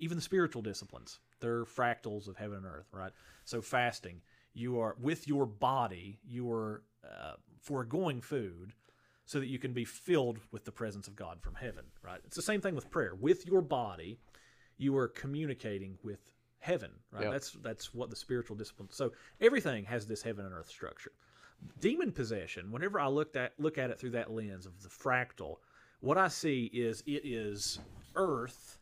even 0.00 0.16
the 0.16 0.22
spiritual 0.22 0.62
disciplines, 0.62 1.20
they're 1.40 1.64
fractals 1.64 2.26
of 2.26 2.36
heaven 2.36 2.58
and 2.58 2.66
earth, 2.66 2.88
right? 2.92 3.12
So 3.44 3.62
fasting, 3.62 4.22
you 4.54 4.80
are 4.80 4.96
with 5.00 5.28
your 5.28 5.46
body, 5.46 6.18
you 6.24 6.50
are 6.50 6.82
uh, 7.04 7.34
foregoing 7.60 8.20
food 8.20 8.72
so 9.24 9.38
that 9.38 9.46
you 9.46 9.58
can 9.58 9.72
be 9.72 9.84
filled 9.84 10.40
with 10.50 10.64
the 10.64 10.72
presence 10.72 11.06
of 11.06 11.14
God 11.14 11.42
from 11.42 11.54
heaven, 11.54 11.84
right? 12.02 12.20
It's 12.24 12.34
the 12.36 12.42
same 12.42 12.60
thing 12.60 12.74
with 12.74 12.90
prayer. 12.90 13.14
With 13.14 13.46
your 13.46 13.60
body, 13.60 14.18
you 14.78 14.96
are 14.96 15.06
communicating 15.06 15.98
with 16.02 16.32
heaven, 16.60 16.90
right? 17.12 17.24
Yep. 17.24 17.32
That's 17.32 17.50
that's 17.62 17.94
what 17.94 18.10
the 18.10 18.16
spiritual 18.16 18.56
discipline. 18.56 18.88
So 18.90 19.12
everything 19.40 19.84
has 19.84 20.06
this 20.06 20.22
heaven 20.22 20.44
and 20.44 20.54
earth 20.54 20.68
structure. 20.68 21.12
Demon 21.80 22.12
possession, 22.12 22.70
whenever 22.70 23.00
I 23.00 23.08
looked 23.08 23.36
at 23.36 23.52
look 23.58 23.78
at 23.78 23.90
it 23.90 23.98
through 23.98 24.10
that 24.10 24.30
lens 24.30 24.64
of 24.66 24.82
the 24.82 24.88
fractal, 24.88 25.56
what 26.00 26.16
I 26.18 26.28
see 26.28 26.70
is 26.72 27.02
it 27.06 27.22
is 27.24 27.80
earth 28.14 28.78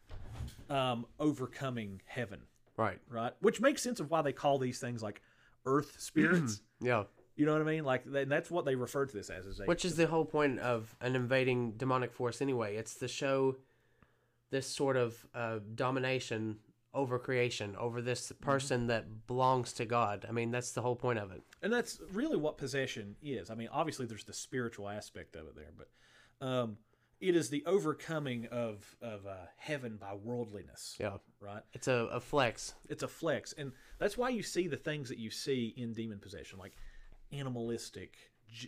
um, 0.69 1.07
overcoming 1.19 2.01
heaven, 2.05 2.41
Right. 2.77 2.99
right? 3.09 3.33
Which 3.41 3.61
makes 3.61 3.83
sense 3.83 4.01
of 4.01 4.11
why 4.11 4.21
they 4.23 4.33
call 4.33 4.59
these 4.59 4.79
things 4.79 5.03
like 5.03 5.23
earth 5.65 5.95
spirits. 5.99 6.61
Yeah. 6.81 7.05
you 7.37 7.47
know 7.47 7.53
what 7.53 7.62
I 7.62 7.65
mean? 7.65 7.85
Like 7.85 8.03
that's 8.07 8.51
what 8.51 8.65
they 8.67 8.75
refer 8.75 9.07
to 9.07 9.17
this 9.17 9.31
as. 9.31 9.47
Is 9.47 9.61
a, 9.61 9.65
Which 9.65 9.85
is 9.87 9.97
the 9.97 10.07
whole 10.07 10.25
point 10.27 10.59
of 10.61 10.95
an 11.01 11.17
invading 11.17 11.73
demonic 11.79 12.12
force 12.12 12.43
anyway. 12.43 12.77
It's 12.77 12.97
to 12.97 13.09
show 13.09 13.57
this 14.51 14.67
sort 14.67 14.97
of 14.97 15.27
uh, 15.35 15.59
domination 15.75 16.59
over 16.94 17.18
creation, 17.18 17.77
over 17.77 18.01
this 18.03 18.33
Mm-hmm. 18.33 18.44
person 18.44 18.87
that 18.88 19.27
belongs 19.27 19.72
to 19.75 19.85
God. 19.85 20.25
I 20.29 20.33
mean, 20.33 20.51
that's 20.51 20.72
the 20.72 20.83
whole 20.83 20.96
point 20.96 21.18
of 21.18 21.31
it. 21.33 21.42
and 21.62 21.72
that's 21.72 22.01
really 22.12 22.37
what 22.37 22.57
possession 22.59 23.16
is. 23.22 23.51
I 23.51 23.55
mean, 23.55 23.68
obviously 23.72 24.07
there's 24.07 24.25
the 24.25 24.33
spiritual 24.33 24.88
aspect 24.88 25.37
of 25.37 25.46
it 25.46 25.55
there, 25.57 25.72
but 25.77 26.46
um, 26.46 26.79
it 27.20 27.35
is 27.37 27.49
the 27.51 27.64
overcoming 27.66 28.46
of 28.46 28.96
of 29.01 29.27
uh, 29.27 29.46
heaven 29.57 29.96
by 29.96 30.14
worldliness, 30.14 30.96
Yeah. 31.01 31.16
right? 31.40 31.62
It's 31.72 31.88
a, 31.88 32.09
a 32.12 32.20
flex. 32.20 32.75
It's 32.88 33.03
a 33.03 33.09
flex, 33.09 33.53
and 33.57 33.72
that's 33.99 34.16
why 34.18 34.29
you 34.31 34.42
see 34.42 34.66
the 34.68 34.77
things 34.77 35.09
that 35.09 35.18
you 35.18 35.31
see 35.31 35.75
in 35.77 35.92
demon 35.92 36.18
possession, 36.18 36.59
like 36.59 36.72
animalistic 37.33 38.16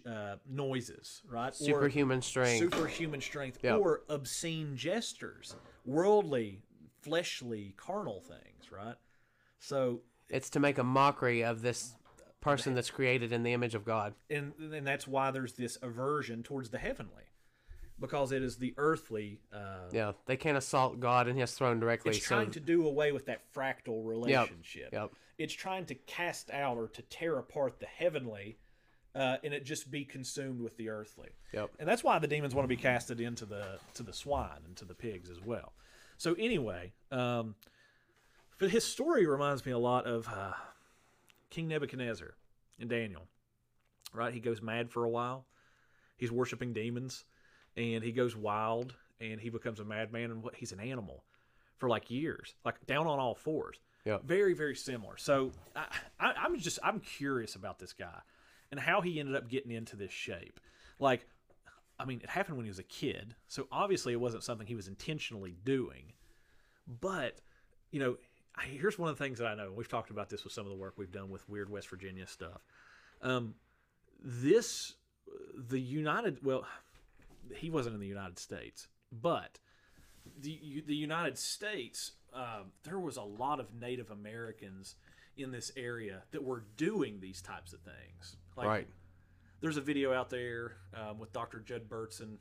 uh, 0.06 0.36
noises, 0.48 1.22
right? 1.30 1.50
Or- 1.50 1.52
Superhuman 1.54 2.20
strength. 2.22 2.58
superhuman 2.58 3.20
strength 3.20 3.58
Yeah. 3.62 3.76
or 3.76 4.02
obscene 4.08 4.76
gestures, 4.76 5.54
worldly, 5.86 6.60
fleshly, 7.08 7.74
carnal 7.76 8.20
things, 8.20 8.70
right? 8.70 8.96
So, 9.58 10.02
it's 10.28 10.50
to 10.50 10.60
make 10.60 10.78
a 10.78 10.84
mockery 10.84 11.42
of 11.42 11.62
this 11.62 11.94
person 12.40 12.74
that's 12.74 12.90
created 12.90 13.32
in 13.32 13.42
the 13.42 13.52
image 13.52 13.74
of 13.74 13.84
God. 13.84 14.14
and 14.30 14.52
and 14.72 14.86
that's 14.86 15.08
why 15.08 15.30
there's 15.30 15.54
this 15.54 15.76
aversion 15.82 16.42
towards 16.42 16.70
the 16.70 16.78
heavenly, 16.78 17.24
because 17.98 18.30
it 18.30 18.42
is 18.42 18.56
the 18.58 18.74
earthly. 18.76 19.40
Uh, 19.52 19.88
Yeah. 19.92 20.12
They 20.26 20.36
can't 20.36 20.56
assault 20.56 21.00
God 21.00 21.26
and 21.26 21.38
his 21.38 21.52
throne 21.52 21.80
directly. 21.80 22.10
It's 22.12 22.24
so 22.26 22.36
trying 22.36 22.50
to 22.52 22.60
do 22.60 22.86
away 22.86 23.10
with 23.12 23.26
that 23.26 23.42
fractal 23.52 24.06
relationship. 24.06 24.90
Yep. 24.92 25.10
It's 25.38 25.54
trying 25.54 25.86
to 25.86 25.94
cast 25.94 26.50
out 26.50 26.76
or 26.76 26.88
to 26.88 27.02
tear 27.02 27.38
apart 27.38 27.80
the 27.80 27.86
heavenly, 27.86 28.58
uh, 29.14 29.38
and 29.42 29.52
it 29.54 29.64
just 29.64 29.90
be 29.90 30.04
consumed 30.04 30.60
with 30.60 30.76
the 30.76 30.88
earthly. 30.90 31.30
Yep. 31.52 31.70
And 31.80 31.88
that's 31.88 32.04
why 32.04 32.18
the 32.20 32.28
demons 32.28 32.54
want 32.54 32.64
to 32.64 32.68
be 32.76 32.80
casted 32.80 33.20
into 33.20 33.46
the 33.46 33.80
to 33.94 34.02
the 34.04 34.12
swine 34.12 34.62
and 34.64 34.76
to 34.76 34.84
the 34.84 34.94
pigs 34.94 35.28
as 35.30 35.40
well. 35.40 35.72
So 36.18 36.34
anyway, 36.34 36.92
um, 37.10 37.54
but 38.58 38.70
his 38.70 38.84
story 38.84 39.26
reminds 39.26 39.64
me 39.64 39.72
a 39.72 39.78
lot 39.78 40.06
of 40.06 40.28
uh, 40.28 40.52
King 41.48 41.68
Nebuchadnezzar 41.68 42.34
and 42.78 42.90
Daniel. 42.90 43.22
Right, 44.12 44.32
he 44.32 44.40
goes 44.40 44.60
mad 44.60 44.90
for 44.90 45.04
a 45.04 45.08
while. 45.08 45.46
He's 46.16 46.32
worshiping 46.32 46.72
demons, 46.72 47.24
and 47.76 48.02
he 48.02 48.10
goes 48.10 48.34
wild, 48.34 48.94
and 49.20 49.40
he 49.40 49.50
becomes 49.50 49.80
a 49.80 49.84
madman, 49.84 50.30
and 50.30 50.42
what 50.42 50.56
he's 50.56 50.72
an 50.72 50.80
animal 50.80 51.24
for 51.76 51.88
like 51.88 52.10
years, 52.10 52.54
like 52.64 52.84
down 52.86 53.06
on 53.06 53.18
all 53.18 53.34
fours. 53.34 53.76
Yeah, 54.04 54.18
Very, 54.24 54.54
very 54.54 54.74
similar. 54.74 55.16
So 55.18 55.52
I, 55.76 55.84
I, 56.18 56.32
I'm 56.42 56.58
just 56.58 56.78
I'm 56.82 57.00
curious 57.00 57.54
about 57.54 57.78
this 57.78 57.92
guy 57.92 58.20
and 58.70 58.80
how 58.80 59.00
he 59.02 59.20
ended 59.20 59.36
up 59.36 59.48
getting 59.48 59.70
into 59.70 59.96
this 59.96 60.10
shape. 60.10 60.60
Like, 60.98 61.26
I 61.98 62.04
mean, 62.04 62.20
it 62.22 62.30
happened 62.30 62.56
when 62.56 62.66
he 62.66 62.70
was 62.70 62.78
a 62.78 62.84
kid, 62.84 63.34
so 63.48 63.66
obviously 63.72 64.12
it 64.12 64.20
wasn't 64.20 64.44
something 64.44 64.66
he 64.66 64.74
was 64.76 64.88
intentionally 64.88 65.56
doing. 65.64 66.12
But 67.00 67.40
you 67.90 68.00
know, 68.00 68.16
here's 68.62 68.98
one 68.98 69.10
of 69.10 69.18
the 69.18 69.24
things 69.24 69.38
that 69.38 69.46
I 69.46 69.54
know. 69.54 69.66
and 69.66 69.76
We've 69.76 69.88
talked 69.88 70.10
about 70.10 70.28
this 70.28 70.44
with 70.44 70.52
some 70.52 70.64
of 70.64 70.70
the 70.70 70.76
work 70.76 70.94
we've 70.96 71.12
done 71.12 71.30
with 71.30 71.48
weird 71.48 71.70
West 71.70 71.88
Virginia 71.88 72.26
stuff. 72.26 72.64
Um, 73.22 73.54
this, 74.22 74.94
the 75.56 75.80
United, 75.80 76.44
well, 76.44 76.66
he 77.54 77.70
wasn't 77.70 77.94
in 77.94 78.00
the 78.00 78.06
United 78.06 78.38
States, 78.38 78.88
but 79.10 79.58
the 80.40 80.82
the 80.86 80.94
United 80.94 81.38
States, 81.38 82.12
um, 82.32 82.72
there 82.84 82.98
was 82.98 83.16
a 83.16 83.22
lot 83.22 83.60
of 83.60 83.74
Native 83.74 84.10
Americans 84.10 84.96
in 85.36 85.50
this 85.50 85.70
area 85.76 86.22
that 86.32 86.42
were 86.42 86.64
doing 86.76 87.20
these 87.20 87.40
types 87.40 87.72
of 87.72 87.80
things. 87.80 88.36
Like, 88.56 88.66
right. 88.66 88.88
There's 89.60 89.76
a 89.76 89.80
video 89.80 90.12
out 90.12 90.30
there 90.30 90.76
um, 90.94 91.18
with 91.18 91.32
Dr. 91.32 91.60
Judd 91.60 91.88
Burton 91.88 92.38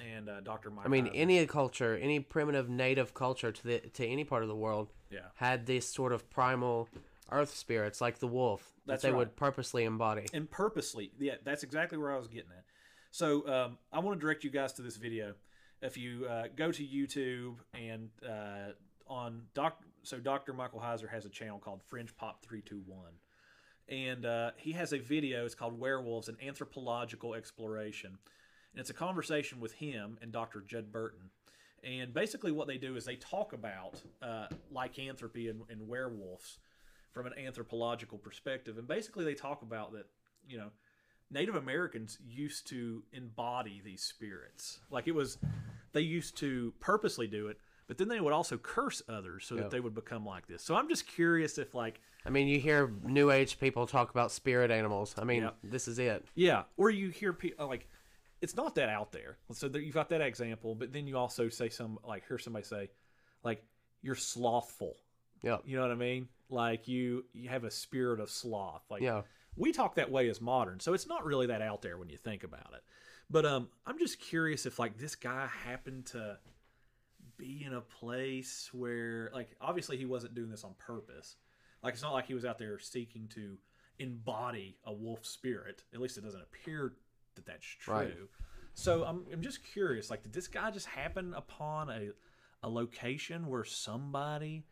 and 0.00 0.28
uh, 0.28 0.40
Dr. 0.40 0.70
Mike. 0.70 0.86
I 0.86 0.88
mean, 0.88 1.08
any 1.08 1.44
culture, 1.46 1.96
any 2.00 2.20
primitive 2.20 2.68
native 2.68 3.14
culture 3.14 3.52
to 3.52 3.62
the 3.64 3.78
to 3.80 4.06
any 4.06 4.24
part 4.24 4.42
of 4.42 4.48
the 4.48 4.56
world 4.56 4.92
yeah, 5.10 5.20
had 5.36 5.66
this 5.66 5.88
sort 5.88 6.12
of 6.12 6.28
primal 6.30 6.88
earth 7.30 7.54
spirits 7.54 8.00
like 8.00 8.18
the 8.18 8.26
wolf 8.26 8.60
that 8.86 8.92
That's 8.94 9.02
they 9.02 9.10
right. 9.10 9.18
would 9.18 9.36
purposely 9.36 9.84
embody. 9.84 10.26
and 10.32 10.50
purposely, 10.50 11.10
yeah, 11.18 11.34
that's 11.42 11.62
exactly 11.62 11.98
where 11.98 12.12
I 12.12 12.18
was 12.18 12.28
getting 12.28 12.50
at. 12.50 12.64
So 13.10 13.48
um, 13.48 13.78
I 13.92 14.00
want 14.00 14.18
to 14.18 14.20
direct 14.20 14.44
you 14.44 14.50
guys 14.50 14.72
to 14.74 14.82
this 14.82 14.96
video. 14.96 15.34
If 15.80 15.96
you 15.96 16.26
uh, 16.26 16.44
go 16.54 16.72
to 16.72 16.82
YouTube 16.82 17.56
and 17.72 18.10
uh, 18.28 18.72
on 19.06 19.42
Doc, 19.54 19.80
so 20.02 20.18
Dr. 20.18 20.52
Michael 20.52 20.80
Heiser 20.80 21.08
has 21.08 21.24
a 21.24 21.28
channel 21.28 21.58
called 21.58 21.80
Fringe 21.88 22.14
Pop 22.16 22.42
Three 22.44 22.62
Two 22.62 22.82
One, 22.86 23.12
and 23.88 24.24
uh, 24.26 24.50
he 24.56 24.72
has 24.72 24.92
a 24.92 24.98
video. 24.98 25.44
It's 25.44 25.54
called 25.54 25.78
Werewolves: 25.78 26.28
An 26.28 26.36
Anthropological 26.42 27.34
Exploration, 27.34 28.18
and 28.72 28.80
it's 28.80 28.90
a 28.90 28.94
conversation 28.94 29.60
with 29.60 29.72
him 29.74 30.18
and 30.22 30.32
Dr. 30.32 30.60
Judd 30.60 30.90
Burton. 30.92 31.30
And 31.82 32.14
basically, 32.14 32.50
what 32.50 32.66
they 32.66 32.78
do 32.78 32.96
is 32.96 33.04
they 33.04 33.16
talk 33.16 33.52
about 33.52 34.00
uh, 34.22 34.46
lycanthropy 34.72 35.48
and, 35.50 35.62
and 35.68 35.86
werewolves 35.86 36.58
from 37.12 37.26
an 37.26 37.34
anthropological 37.38 38.16
perspective. 38.18 38.78
And 38.78 38.88
basically, 38.88 39.24
they 39.24 39.34
talk 39.34 39.60
about 39.60 39.92
that, 39.92 40.06
you 40.48 40.56
know, 40.56 40.70
Native 41.30 41.56
Americans 41.56 42.18
used 42.26 42.66
to 42.68 43.02
embody 43.12 43.82
these 43.84 44.02
spirits. 44.02 44.80
Like 44.90 45.08
it 45.08 45.14
was, 45.14 45.36
they 45.92 46.00
used 46.00 46.36
to 46.38 46.72
purposely 46.80 47.26
do 47.26 47.48
it, 47.48 47.58
but 47.86 47.98
then 47.98 48.08
they 48.08 48.20
would 48.20 48.32
also 48.32 48.56
curse 48.56 49.02
others 49.08 49.44
so 49.44 49.54
Yeah. 49.54 49.62
that 49.62 49.70
they 49.70 49.80
would 49.80 49.94
become 49.94 50.24
like 50.24 50.46
this. 50.46 50.62
So 50.62 50.74
I'm 50.74 50.88
just 50.88 51.06
curious 51.06 51.58
if, 51.58 51.74
like, 51.74 52.00
I 52.26 52.30
mean, 52.30 52.48
you 52.48 52.58
hear 52.58 52.90
New 53.02 53.30
Age 53.30 53.58
people 53.60 53.86
talk 53.86 54.10
about 54.10 54.32
spirit 54.32 54.70
animals. 54.70 55.14
I 55.18 55.24
mean, 55.24 55.42
Yeah. 55.42 55.50
this 55.62 55.86
is 55.88 55.98
it. 55.98 56.24
Yeah, 56.34 56.64
or 56.76 56.90
you 56.90 57.10
hear 57.10 57.32
people 57.32 57.66
like 57.66 57.88
it's 58.40 58.56
not 58.56 58.74
that 58.74 58.88
out 58.88 59.12
there. 59.12 59.38
So 59.52 59.68
there, 59.68 59.80
you've 59.80 59.94
got 59.94 60.08
that 60.10 60.20
example, 60.20 60.74
but 60.74 60.92
then 60.92 61.06
you 61.06 61.16
also 61.16 61.48
say 61.48 61.68
some 61.68 61.98
like 62.04 62.26
hear 62.26 62.38
somebody 62.38 62.64
say 62.64 62.90
like 63.42 63.64
you're 64.02 64.14
slothful. 64.14 64.96
Yeah. 65.42 65.58
You 65.64 65.76
know 65.76 65.82
what 65.82 65.90
I 65.90 65.96
mean? 65.96 66.28
Like 66.48 66.88
you 66.88 67.24
you 67.32 67.48
have 67.50 67.64
a 67.64 67.70
spirit 67.70 68.20
of 68.20 68.30
sloth. 68.30 68.82
Like 68.90 69.02
Yeah. 69.02 69.22
we 69.56 69.72
talk 69.72 69.94
that 69.96 70.10
way 70.10 70.28
as 70.28 70.40
modern, 70.40 70.80
so 70.80 70.94
it's 70.94 71.06
not 71.06 71.24
really 71.24 71.46
that 71.48 71.62
out 71.62 71.82
there 71.82 71.98
when 71.98 72.08
you 72.08 72.16
think 72.16 72.42
about 72.44 72.72
it. 72.74 72.82
But 73.30 73.46
um, 73.46 73.68
I'm 73.86 73.98
just 73.98 74.18
curious 74.20 74.66
if 74.66 74.78
like 74.78 74.98
this 74.98 75.14
guy 75.14 75.46
happened 75.64 76.06
to 76.06 76.38
be 77.36 77.64
in 77.66 77.74
a 77.74 77.80
place 77.80 78.68
where 78.72 79.30
like 79.32 79.56
obviously 79.60 79.96
he 79.96 80.04
wasn't 80.04 80.34
doing 80.34 80.50
this 80.50 80.64
on 80.64 80.74
purpose. 80.78 81.36
Like 81.84 81.94
it's 81.94 82.02
not 82.02 82.12
like 82.12 82.26
he 82.26 82.34
was 82.34 82.44
out 82.44 82.58
there 82.58 82.78
seeking 82.78 83.28
to 83.34 83.58
embody 83.98 84.76
a 84.84 84.92
wolf 84.92 85.24
spirit. 85.24 85.84
At 85.92 86.00
least 86.00 86.18
it 86.18 86.24
doesn't 86.24 86.42
appear 86.42 86.94
that 87.34 87.46
that's 87.46 87.64
true. 87.64 87.94
Right. 87.94 88.12
So 88.74 89.04
I'm 89.04 89.24
I'm 89.32 89.42
just 89.42 89.64
curious. 89.64 90.10
Like, 90.10 90.22
did 90.22 90.32
this 90.32 90.48
guy 90.48 90.70
just 90.70 90.86
happen 90.86 91.34
upon 91.34 91.90
a 91.90 92.10
a 92.62 92.68
location 92.68 93.46
where 93.48 93.64
somebody 93.64 94.64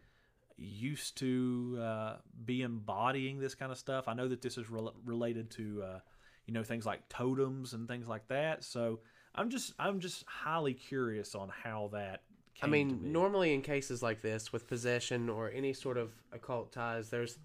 used 0.57 1.19
to 1.19 1.79
uh, 1.81 2.17
be 2.45 2.63
embodying 2.63 3.39
this 3.39 3.55
kind 3.55 3.71
of 3.71 3.79
stuff? 3.79 4.09
I 4.09 4.15
know 4.15 4.29
that 4.29 4.43
this 4.43 4.59
is 4.59 4.71
rel- 4.71 4.95
related 5.05 5.51
to 5.53 5.83
uh, 5.83 5.99
you 6.47 6.55
know 6.55 6.65
things 6.65 6.85
like 6.87 7.09
totems 7.09 7.75
and 7.75 7.87
things 7.87 8.09
like 8.09 8.27
that. 8.29 8.65
So 8.65 9.01
I'm 9.35 9.51
just 9.51 9.73
I'm 9.79 10.01
just 10.01 10.25
highly 10.27 10.75
curious 10.75 11.35
on 11.35 11.51
how 11.63 11.91
that. 11.93 12.23
I 12.61 12.67
mean, 12.67 13.13
normally 13.13 13.55
in 13.55 13.63
cases 13.63 14.03
like 14.03 14.21
this 14.23 14.53
with 14.53 14.67
possession 14.69 15.29
or 15.29 15.51
any 15.51 15.73
sort 15.73 15.97
of 15.97 16.11
occult 16.33 16.73
ties, 16.73 17.11
there's 17.11 17.39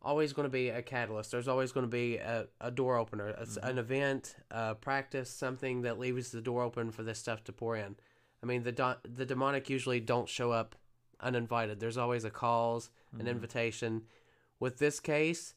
always 0.00 0.32
going 0.32 0.44
to 0.44 0.52
be 0.52 0.68
a 0.68 0.82
catalyst. 0.82 1.30
There's 1.30 1.48
always 1.48 1.72
going 1.72 1.84
to 1.86 1.90
be 1.90 2.16
a, 2.16 2.46
a 2.60 2.70
door 2.70 2.96
opener, 2.98 3.28
a 3.30 3.44
Mm-hmm. 3.46 3.66
an 3.66 3.78
event, 3.78 4.36
a 4.50 4.74
practice, 4.74 5.30
something 5.30 5.82
that 5.82 5.98
leaves 5.98 6.30
the 6.30 6.40
door 6.40 6.62
open 6.62 6.90
for 6.90 7.02
this 7.02 7.18
stuff 7.18 7.42
to 7.44 7.52
pour 7.52 7.76
in. 7.76 7.96
I 8.42 8.46
mean, 8.46 8.62
the 8.62 8.72
do- 8.72 9.00
the 9.02 9.24
demonic 9.26 9.68
usually 9.70 10.00
don't 10.00 10.28
show 10.28 10.50
up 10.52 10.76
uninvited. 11.20 11.80
There's 11.80 11.96
always 11.98 12.24
a 12.24 12.30
cause, 12.30 12.90
Mm-hmm. 13.14 13.20
an 13.20 13.28
invitation. 13.28 14.02
With 14.60 14.78
this 14.78 14.98
case, 15.00 15.54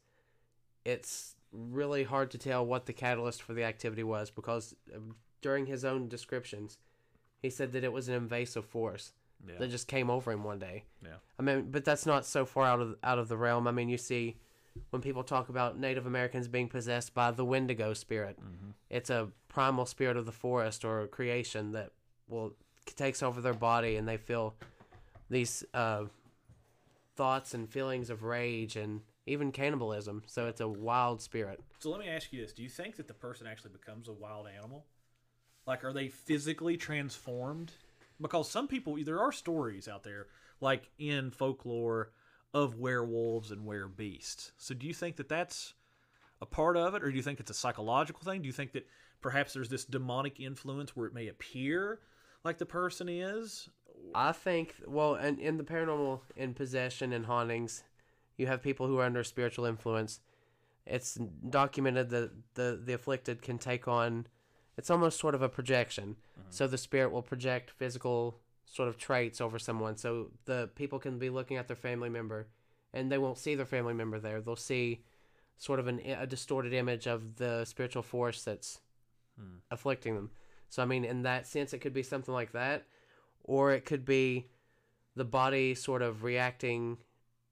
it's 0.86 1.36
really 1.52 2.04
hard 2.04 2.30
to 2.32 2.38
tell 2.38 2.66
what 2.66 2.86
the 2.86 2.94
catalyst 2.94 3.42
for 3.42 3.54
the 3.54 3.64
activity 3.64 4.04
was 4.04 4.30
because 4.32 4.76
um, 4.96 5.16
during 5.42 5.66
his 5.66 5.84
own 5.86 6.08
descriptions, 6.08 6.78
he 7.42 7.50
said 7.50 7.72
that 7.74 7.84
it 7.84 7.92
was 7.94 8.08
an 8.08 8.16
invasive 8.16 8.66
force 8.66 9.14
Yeah. 9.48 9.56
that 9.60 9.70
just 9.70 9.88
came 9.88 10.10
over 10.10 10.32
him 10.32 10.44
one 10.44 10.60
day. 10.60 10.84
Yeah. 11.04 11.18
I 11.40 11.44
mean, 11.44 11.70
but 11.72 11.86
that's 11.86 12.06
not 12.06 12.26
so 12.26 12.46
far 12.46 12.66
out 12.66 12.80
of 12.82 12.96
out 13.04 13.20
of 13.20 13.28
the 13.28 13.38
realm. 13.38 13.68
I 13.68 13.72
mean, 13.72 13.90
you 13.90 13.98
see 13.98 14.38
when 14.92 15.02
people 15.02 15.24
talk 15.24 15.50
about 15.50 15.80
Native 15.80 16.06
Americans 16.06 16.48
being 16.48 16.68
possessed 16.68 17.14
by 17.14 17.32
the 17.32 17.44
Wendigo 17.46 17.94
spirit, 17.94 18.38
Mm-hmm. 18.40 18.72
it's 18.90 19.10
a 19.10 19.30
primal 19.48 19.86
spirit 19.86 20.18
of 20.18 20.26
the 20.26 20.32
forest 20.32 20.84
or 20.86 21.08
creation 21.08 21.72
that 21.72 21.92
will 22.28 22.56
takes 22.96 23.22
over 23.24 23.42
their 23.42 23.54
body 23.54 23.96
and 23.98 24.08
they 24.08 24.18
feel 24.18 24.56
these 25.30 25.64
uh, 25.74 26.06
thoughts 27.16 27.54
and 27.54 27.70
feelings 27.70 28.10
of 28.10 28.24
rage 28.24 28.76
and 28.76 29.02
even 29.26 29.52
cannibalism. 29.52 30.24
So 30.26 30.48
it's 30.48 30.62
a 30.62 30.68
wild 30.68 31.22
spirit. 31.22 31.60
So 31.80 31.90
let 31.90 32.00
me 32.00 32.08
ask 32.08 32.32
you 32.32 32.42
this: 32.42 32.54
Do 32.54 32.64
you 32.64 32.70
think 32.70 32.96
that 32.98 33.08
the 33.08 33.14
person 33.14 33.48
actually 33.48 33.72
becomes 33.72 34.08
a 34.08 34.14
wild 34.14 34.48
animal? 34.48 34.86
Like, 35.68 35.84
are 35.84 35.94
they 35.94 36.08
physically 36.08 36.78
transformed? 36.78 37.74
Because 38.20 38.50
some 38.50 38.68
people, 38.68 38.98
there 39.04 39.20
are 39.20 39.32
stories 39.32 39.88
out 39.88 40.04
there, 40.04 40.28
like 40.62 40.90
in 40.98 41.30
folklore, 41.30 42.12
of 42.54 42.80
werewolves 42.80 43.52
and 43.52 43.66
were 43.66 43.88
beasts. 43.88 44.54
So 44.58 44.74
do 44.74 44.88
you 44.88 44.94
think 44.94 45.18
that 45.18 45.30
that's 45.30 45.74
a 46.42 46.46
part 46.46 46.78
of 46.78 46.96
it, 46.96 47.04
or 47.04 47.12
do 47.12 47.18
you 47.18 47.22
think 47.22 47.40
it's 47.40 47.52
a 47.52 47.56
psychological 47.56 48.24
thing? 48.24 48.42
Do 48.42 48.48
you 48.48 48.54
think 48.54 48.72
that 48.72 48.88
perhaps 49.22 49.54
there's 49.54 49.70
this 49.70 49.86
demonic 49.86 50.40
influence 50.40 50.96
where 50.96 51.08
it 51.08 51.14
may 51.14 51.28
appear 51.28 52.00
like 52.44 52.58
the 52.58 52.66
person 52.66 53.10
is? 53.10 53.70
I 54.16 54.32
think, 54.32 54.76
well, 54.88 55.16
and 55.16 55.40
in 55.40 55.58
the 55.58 55.64
paranormal, 55.64 56.22
in 56.36 56.54
possession 56.54 57.12
and 57.12 57.26
hauntings, 57.26 57.84
you 58.38 58.48
have 58.48 58.64
people 58.64 58.88
who 58.88 59.00
are 59.00 59.06
under 59.06 59.24
spiritual 59.24 59.66
influence. 59.66 60.22
It's 60.86 61.20
documented 61.50 62.10
that 62.12 62.32
the 62.54 62.80
the 62.82 62.94
afflicted 62.94 63.42
can 63.42 63.58
take 63.58 63.88
on. 63.88 64.28
It's 64.78 64.90
almost 64.90 65.20
sort 65.20 65.36
of 65.36 65.42
a 65.42 65.50
projection. 65.50 66.18
Mm-hmm. 66.40 66.50
So 66.52 66.68
the 66.68 66.78
spirit 66.78 67.12
will 67.12 67.22
project 67.22 67.72
physical 67.72 68.40
sort 68.66 68.90
of 68.90 68.98
traits 68.98 69.42
over 69.42 69.58
someone. 69.58 69.98
So 69.98 70.32
the 70.46 70.70
people 70.76 71.00
can 71.00 71.18
be 71.18 71.30
looking 71.30 71.58
at 71.58 71.68
their 71.68 71.76
family 71.76 72.10
member, 72.10 72.48
and 72.94 73.12
they 73.12 73.18
won't 73.18 73.38
see 73.38 73.56
their 73.56 73.66
family 73.66 73.94
member 73.94 74.20
there. 74.20 74.42
They'll 74.42 74.56
see 74.56 75.02
sort 75.58 75.80
of 75.80 75.88
an, 75.88 76.00
a 76.00 76.28
distorted 76.28 76.74
image 76.74 77.08
of 77.08 77.38
the 77.38 77.66
spiritual 77.66 78.04
force 78.04 78.44
that's 78.44 78.80
Hmm. 79.38 79.58
afflicting 79.70 80.16
them. 80.16 80.32
So 80.70 80.82
I 80.82 80.86
mean, 80.86 81.06
in 81.06 81.22
that 81.22 81.46
sense, 81.46 81.74
it 81.74 81.80
could 81.80 81.94
be 81.94 82.04
something 82.04 82.34
like 82.34 82.54
that, 82.54 82.86
or 83.44 83.72
it 83.72 83.86
could 83.86 84.04
be 84.04 84.48
the 85.16 85.26
body 85.26 85.76
sort 85.76 86.02
of 86.02 86.24
reacting 86.24 86.98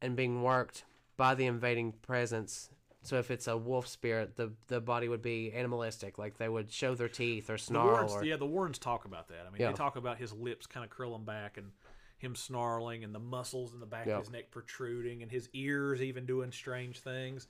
and 0.01 0.15
being 0.15 0.41
worked 0.41 0.83
by 1.15 1.35
the 1.35 1.45
invading 1.45 1.93
presence. 1.93 2.69
So 3.05 3.17
if 3.19 3.29
it's 3.29 3.47
a 3.47 3.55
wolf 3.55 3.87
spirit, 3.87 4.35
the 4.35 4.51
the 4.67 4.81
body 4.81 5.07
would 5.07 5.21
be 5.21 5.53
animalistic, 5.53 6.17
like 6.17 6.37
they 6.37 6.49
would 6.49 6.71
show 6.71 6.95
their 6.95 7.07
teeth 7.07 7.49
or 7.49 7.57
snarl. 7.57 7.85
The. 7.85 7.91
Warrens, 7.91 8.11
Or, 8.13 8.25
yeah, 8.25 8.35
the 8.37 8.45
Warrens 8.47 8.79
talk 8.79 9.05
about 9.05 9.27
that. 9.27 9.45
I 9.47 9.51
mean, 9.51 9.61
Yeah. 9.61 9.67
they 9.67 9.73
talk 9.77 9.95
about 9.95 10.17
his 10.17 10.33
lips 10.33 10.65
kind 10.65 10.83
of 10.83 10.89
curling 10.89 11.23
back 11.23 11.57
and 11.57 11.71
him 12.17 12.35
snarling 12.35 13.03
and 13.03 13.13
the 13.13 13.19
muscles 13.19 13.73
in 13.73 13.79
the 13.79 13.85
back 13.85 14.07
of 14.07 14.19
his 14.19 14.31
neck 14.31 14.49
protruding 14.49 15.21
and 15.21 15.31
his 15.31 15.49
ears 15.53 16.01
even 16.01 16.25
doing 16.25 16.51
strange 16.51 16.99
things. 16.99 17.47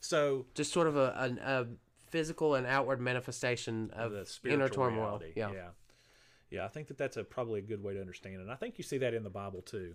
So 0.00 0.46
just 0.54 0.72
sort 0.72 0.86
of 0.88 0.96
a, 0.96 1.14
an 1.16 1.38
a 1.38 1.66
physical 2.10 2.54
and 2.54 2.66
outward 2.66 3.00
manifestation 3.00 3.90
of 3.92 4.12
the 4.12 4.26
inner 4.44 4.68
turmoil. 4.68 5.22
Yeah. 5.34 5.52
yeah, 5.52 5.68
Yeah, 6.50 6.64
I 6.64 6.68
think 6.68 6.88
that 6.88 6.98
that's 6.98 7.16
a 7.16 7.24
probably 7.24 7.60
a 7.60 7.62
good 7.62 7.82
way 7.82 7.94
to 7.94 8.00
understand 8.00 8.36
it. 8.36 8.40
And 8.40 8.50
I 8.50 8.56
think 8.56 8.76
you 8.76 8.84
see 8.84 8.98
that 8.98 9.14
in 9.14 9.22
the 9.22 9.30
Bible 9.30 9.62
too, 9.62 9.94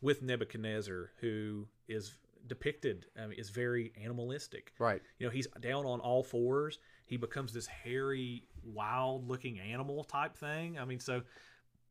with 0.00 0.22
Nebuchadnezzar, 0.22 1.10
who 1.20 1.66
is 1.88 2.14
depicted 2.46 3.06
is 3.36 3.50
very 3.50 3.92
animalistic. 4.02 4.72
Right. 4.78 5.00
You 5.18 5.26
know, 5.26 5.30
he's 5.30 5.46
down 5.60 5.86
on 5.86 6.00
all 6.00 6.22
fours. 6.22 6.78
He 7.06 7.16
becomes 7.16 7.52
this 7.52 7.66
hairy, 7.66 8.44
wild-looking 8.62 9.60
animal 9.60 10.04
type 10.04 10.36
thing. 10.36 10.78
I 10.78 10.84
mean, 10.84 11.00
so 11.00 11.22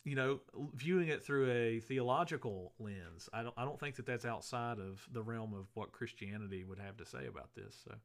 you 0.04 0.16
know, 0.16 0.42
viewing 0.74 1.08
it 1.08 1.24
through 1.24 1.50
a 1.50 1.80
theological 1.80 2.74
lens, 2.78 3.30
I 3.34 3.44
don't 3.44 3.54
I 3.58 3.64
don't 3.64 3.80
think 3.80 3.96
that 3.96 4.06
that's 4.06 4.26
outside 4.26 4.80
of 4.80 5.08
the 5.12 5.22
realm 5.22 5.54
of 5.54 5.68
what 5.76 5.92
Christianity 5.92 6.64
would 6.66 6.80
have 6.80 6.98
to 6.98 7.06
say 7.06 7.28
about 7.28 7.54
this. 7.56 7.76
So 7.86 7.96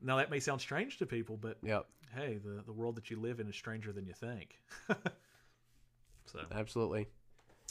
now 0.00 0.16
that 0.18 0.30
may 0.30 0.38
sound 0.38 0.60
strange 0.60 0.98
to 0.98 1.06
people, 1.06 1.36
but 1.36 1.58
Yep. 1.62 1.86
hey, 2.14 2.38
the, 2.44 2.62
the 2.64 2.72
world 2.72 2.94
that 2.96 3.10
you 3.10 3.18
live 3.18 3.40
in 3.40 3.48
is 3.48 3.56
stranger 3.56 3.92
than 3.92 4.06
you 4.06 4.12
think. 4.12 4.60
so, 6.26 6.40
Absolutely. 6.52 7.08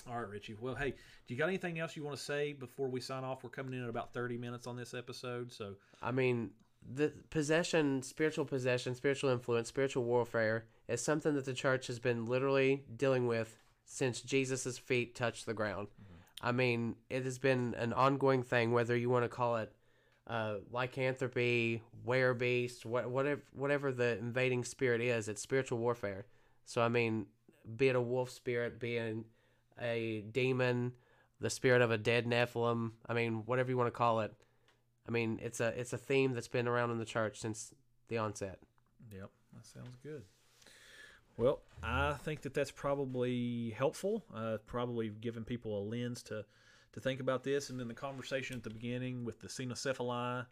All 0.09 0.19
right, 0.19 0.29
Richie. 0.29 0.55
Well, 0.59 0.75
hey, 0.75 0.93
do 1.27 1.33
you 1.33 1.37
got 1.37 1.47
anything 1.47 1.79
else 1.79 1.95
you 1.95 2.03
want 2.03 2.17
to 2.17 2.23
say 2.23 2.53
before 2.53 2.87
we 2.87 2.99
sign 2.99 3.23
off? 3.23 3.43
We're 3.43 3.49
coming 3.49 3.73
in 3.73 3.83
at 3.83 3.89
about 3.89 4.13
30 4.13 4.37
minutes 4.37 4.67
on 4.67 4.75
this 4.75 4.93
episode. 4.93 5.51
So, 5.51 5.75
I 6.01 6.11
mean, 6.11 6.51
the 6.91 7.13
possession, 7.29 8.01
spiritual 8.03 8.45
possession, 8.45 8.95
spiritual 8.95 9.29
influence, 9.29 9.69
spiritual 9.69 10.03
warfare 10.03 10.65
is 10.87 11.01
something 11.01 11.35
that 11.35 11.45
the 11.45 11.53
church 11.53 11.87
has 11.87 11.99
been 11.99 12.25
literally 12.25 12.83
dealing 12.95 13.27
with 13.27 13.57
since 13.85 14.21
Jesus' 14.21 14.77
feet 14.77 15.15
touched 15.15 15.45
the 15.45 15.53
ground. 15.53 15.87
I 16.41 16.51
mean, 16.51 16.95
it 17.09 17.23
has 17.23 17.39
been 17.39 17.73
an 17.77 17.93
ongoing 17.93 18.43
thing, 18.43 18.73
whether 18.73 18.97
you 18.97 19.09
want 19.09 19.23
to 19.23 19.29
call 19.29 19.57
it 19.57 19.71
uh, 20.27 20.55
lycanthropy, 20.71 21.81
werebeast, 22.05 22.85
what, 22.85 23.09
whatever, 23.09 23.41
whatever 23.53 23.91
the 23.91 24.17
invading 24.17 24.65
spirit 24.65 24.99
is, 24.99 25.29
it's 25.29 25.41
spiritual 25.41 25.77
warfare. 25.77 26.25
So, 26.65 26.81
I 26.81 26.89
mean, 26.89 27.27
be 27.77 27.87
it 27.89 27.95
a 27.95 28.01
wolf 28.01 28.29
spirit, 28.29 28.79
be 28.79 28.97
it 28.97 29.15
a 29.81 30.21
demon, 30.31 30.93
the 31.39 31.49
spirit 31.49 31.81
of 31.81 31.91
a 31.91 31.97
dead 31.97 32.25
Nephilim, 32.25 32.91
I 33.07 33.13
mean, 33.13 33.43
whatever 33.45 33.69
you 33.69 33.77
want 33.77 33.87
to 33.87 33.97
call 33.97 34.21
it. 34.21 34.33
I 35.07 35.11
mean, 35.11 35.39
it's 35.43 35.59
a 35.59 35.67
it's 35.79 35.93
a 35.93 35.97
theme 35.97 36.33
that's 36.33 36.47
been 36.47 36.67
around 36.67 36.91
in 36.91 36.97
the 36.97 37.05
church 37.05 37.39
since 37.39 37.73
the 38.07 38.17
onset. 38.17 38.59
Yep, 39.11 39.29
that 39.53 39.65
sounds 39.65 39.97
good. 40.01 40.23
Well, 41.35 41.61
I 41.81 42.13
think 42.13 42.41
that 42.41 42.53
that's 42.53 42.71
probably 42.71 43.71
helpful. 43.71 44.23
Uh, 44.33 44.57
probably 44.65 45.09
giving 45.09 45.43
people 45.43 45.77
a 45.77 45.83
lens 45.83 46.23
to 46.23 46.45
to 46.93 46.99
think 46.99 47.19
about 47.19 47.43
this, 47.43 47.69
and 47.69 47.79
then 47.79 47.87
the 47.87 47.93
conversation 47.93 48.55
at 48.55 48.63
the 48.63 48.69
beginning 48.69 49.25
with 49.25 49.39
the 49.41 49.47
cynocephaly 49.47 50.45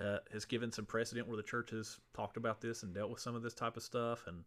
uh, 0.00 0.18
has 0.32 0.44
given 0.44 0.70
some 0.70 0.86
precedent 0.86 1.26
where 1.26 1.36
the 1.36 1.42
church 1.42 1.70
has 1.70 1.98
talked 2.14 2.36
about 2.36 2.60
this 2.60 2.82
and 2.82 2.94
dealt 2.94 3.10
with 3.10 3.20
some 3.20 3.34
of 3.34 3.42
this 3.42 3.54
type 3.54 3.76
of 3.76 3.82
stuff, 3.82 4.24
and 4.26 4.44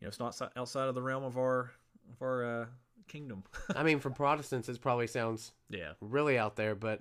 you 0.00 0.06
know 0.06 0.08
it's 0.08 0.18
not 0.18 0.40
outside 0.56 0.88
of 0.88 0.94
the 0.94 1.02
realm 1.02 1.22
of 1.22 1.36
our 1.36 1.72
of 2.12 2.22
our 2.22 2.62
uh, 2.62 2.66
kingdom. 3.08 3.44
I 3.74 3.82
mean, 3.82 4.00
for 4.00 4.10
Protestants, 4.10 4.68
it 4.68 4.80
probably 4.80 5.06
sounds 5.06 5.52
yeah, 5.68 5.92
really 6.00 6.38
out 6.38 6.56
there, 6.56 6.74
but 6.74 7.00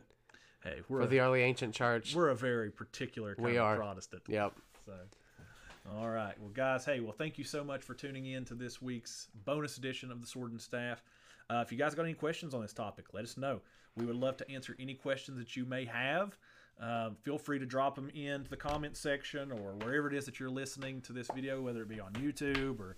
hey, 0.64 0.82
we're 0.90 1.00
for 1.00 1.06
a, 1.06 1.08
the 1.08 1.20
early 1.20 1.42
ancient 1.42 1.74
church, 1.74 2.16
we're 2.16 2.30
a 2.30 2.36
very 2.36 2.72
particular 2.72 3.36
kind 3.36 3.48
We 3.48 3.58
of 3.58 3.64
are. 3.66 3.76
Protestant. 3.78 4.24
yep. 4.28 4.54
So, 4.86 4.94
all 5.98 6.10
right. 6.10 6.34
Well, 6.40 6.52
guys, 6.54 6.86
hey, 6.86 7.00
well, 7.00 7.14
thank 7.14 7.38
you 7.38 7.44
so 7.44 7.64
much 7.64 7.82
for 7.82 7.94
tuning 7.94 8.26
in 8.28 8.46
to 8.46 8.56
this 8.56 8.82
week's 8.82 9.28
bonus 9.46 9.78
edition 9.78 10.12
of 10.12 10.22
the 10.22 10.28
Sword 10.28 10.52
and 10.52 10.62
Staff. 10.62 11.04
Uh, 11.50 11.64
if 11.66 11.72
you 11.72 11.78
guys 11.78 11.94
got 11.94 12.04
any 12.04 12.14
questions 12.14 12.54
on 12.54 12.62
this 12.62 12.74
topic, 12.74 13.08
let 13.14 13.24
us 13.24 13.38
know. 13.38 13.60
We 13.96 14.06
would 14.06 14.16
love 14.16 14.38
to 14.38 14.50
answer 14.50 14.76
any 14.80 14.94
questions 14.94 15.38
that 15.38 15.56
you 15.56 15.66
may 15.66 15.86
have. 15.86 16.38
Um, 16.80 17.16
feel 17.22 17.38
free 17.38 17.60
to 17.60 17.66
drop 17.66 17.96
them 17.96 18.10
into 18.10 18.50
the 18.50 18.58
comment 18.58 18.98
section 18.98 19.52
or 19.52 19.74
wherever 19.74 20.08
it 20.08 20.16
is 20.16 20.26
that 20.26 20.40
you're 20.40 20.50
listening 20.50 21.02
to 21.02 21.14
this 21.14 21.28
video, 21.36 21.62
whether 21.62 21.82
it 21.84 21.88
be 21.90 22.00
on 22.00 22.12
YouTube 22.14 22.80
or 22.80 22.96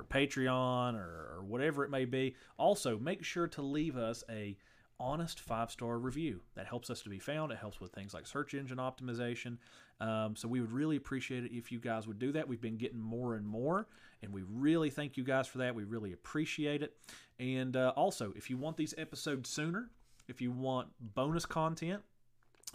or 0.00 0.04
Patreon 0.04 0.94
or, 0.94 1.36
or 1.36 1.44
whatever 1.46 1.84
it 1.84 1.90
may 1.90 2.04
be. 2.04 2.34
Also, 2.58 2.98
make 2.98 3.22
sure 3.24 3.46
to 3.48 3.62
leave 3.62 3.96
us 3.96 4.24
a 4.30 4.56
honest 4.98 5.40
five 5.40 5.70
star 5.70 5.98
review. 5.98 6.40
That 6.54 6.66
helps 6.66 6.90
us 6.90 7.02
to 7.02 7.08
be 7.08 7.18
found. 7.18 7.52
It 7.52 7.58
helps 7.58 7.80
with 7.80 7.92
things 7.92 8.12
like 8.12 8.26
search 8.26 8.54
engine 8.54 8.78
optimization. 8.78 9.58
Um, 10.00 10.34
so 10.34 10.48
we 10.48 10.60
would 10.60 10.72
really 10.72 10.96
appreciate 10.96 11.44
it 11.44 11.52
if 11.52 11.70
you 11.70 11.78
guys 11.78 12.06
would 12.06 12.18
do 12.18 12.32
that. 12.32 12.48
We've 12.48 12.60
been 12.60 12.78
getting 12.78 13.00
more 13.00 13.34
and 13.34 13.46
more, 13.46 13.86
and 14.22 14.32
we 14.32 14.42
really 14.42 14.88
thank 14.88 15.16
you 15.18 15.24
guys 15.24 15.46
for 15.46 15.58
that. 15.58 15.74
We 15.74 15.84
really 15.84 16.12
appreciate 16.12 16.82
it. 16.82 16.94
And 17.38 17.76
uh, 17.76 17.92
also, 17.96 18.32
if 18.34 18.48
you 18.48 18.56
want 18.56 18.78
these 18.78 18.94
episodes 18.96 19.50
sooner, 19.50 19.90
if 20.28 20.40
you 20.40 20.50
want 20.50 20.88
bonus 21.14 21.44
content, 21.44 22.02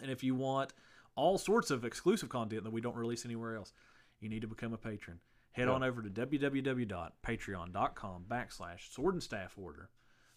and 0.00 0.10
if 0.10 0.22
you 0.22 0.34
want 0.34 0.72
all 1.16 1.38
sorts 1.38 1.70
of 1.70 1.84
exclusive 1.84 2.28
content 2.28 2.62
that 2.62 2.72
we 2.72 2.80
don't 2.80 2.96
release 2.96 3.24
anywhere 3.24 3.56
else, 3.56 3.72
you 4.20 4.28
need 4.28 4.42
to 4.42 4.48
become 4.48 4.72
a 4.72 4.78
patron. 4.78 5.18
Head 5.56 5.68
Yeah. 5.68 5.74
on 5.74 5.82
over 5.82 6.02
to 6.02 6.10
www.patreon.com 6.10 8.24
backslash 8.28 8.92
sword 8.92 9.14
and 9.14 9.22
staff 9.22 9.54
order. 9.56 9.88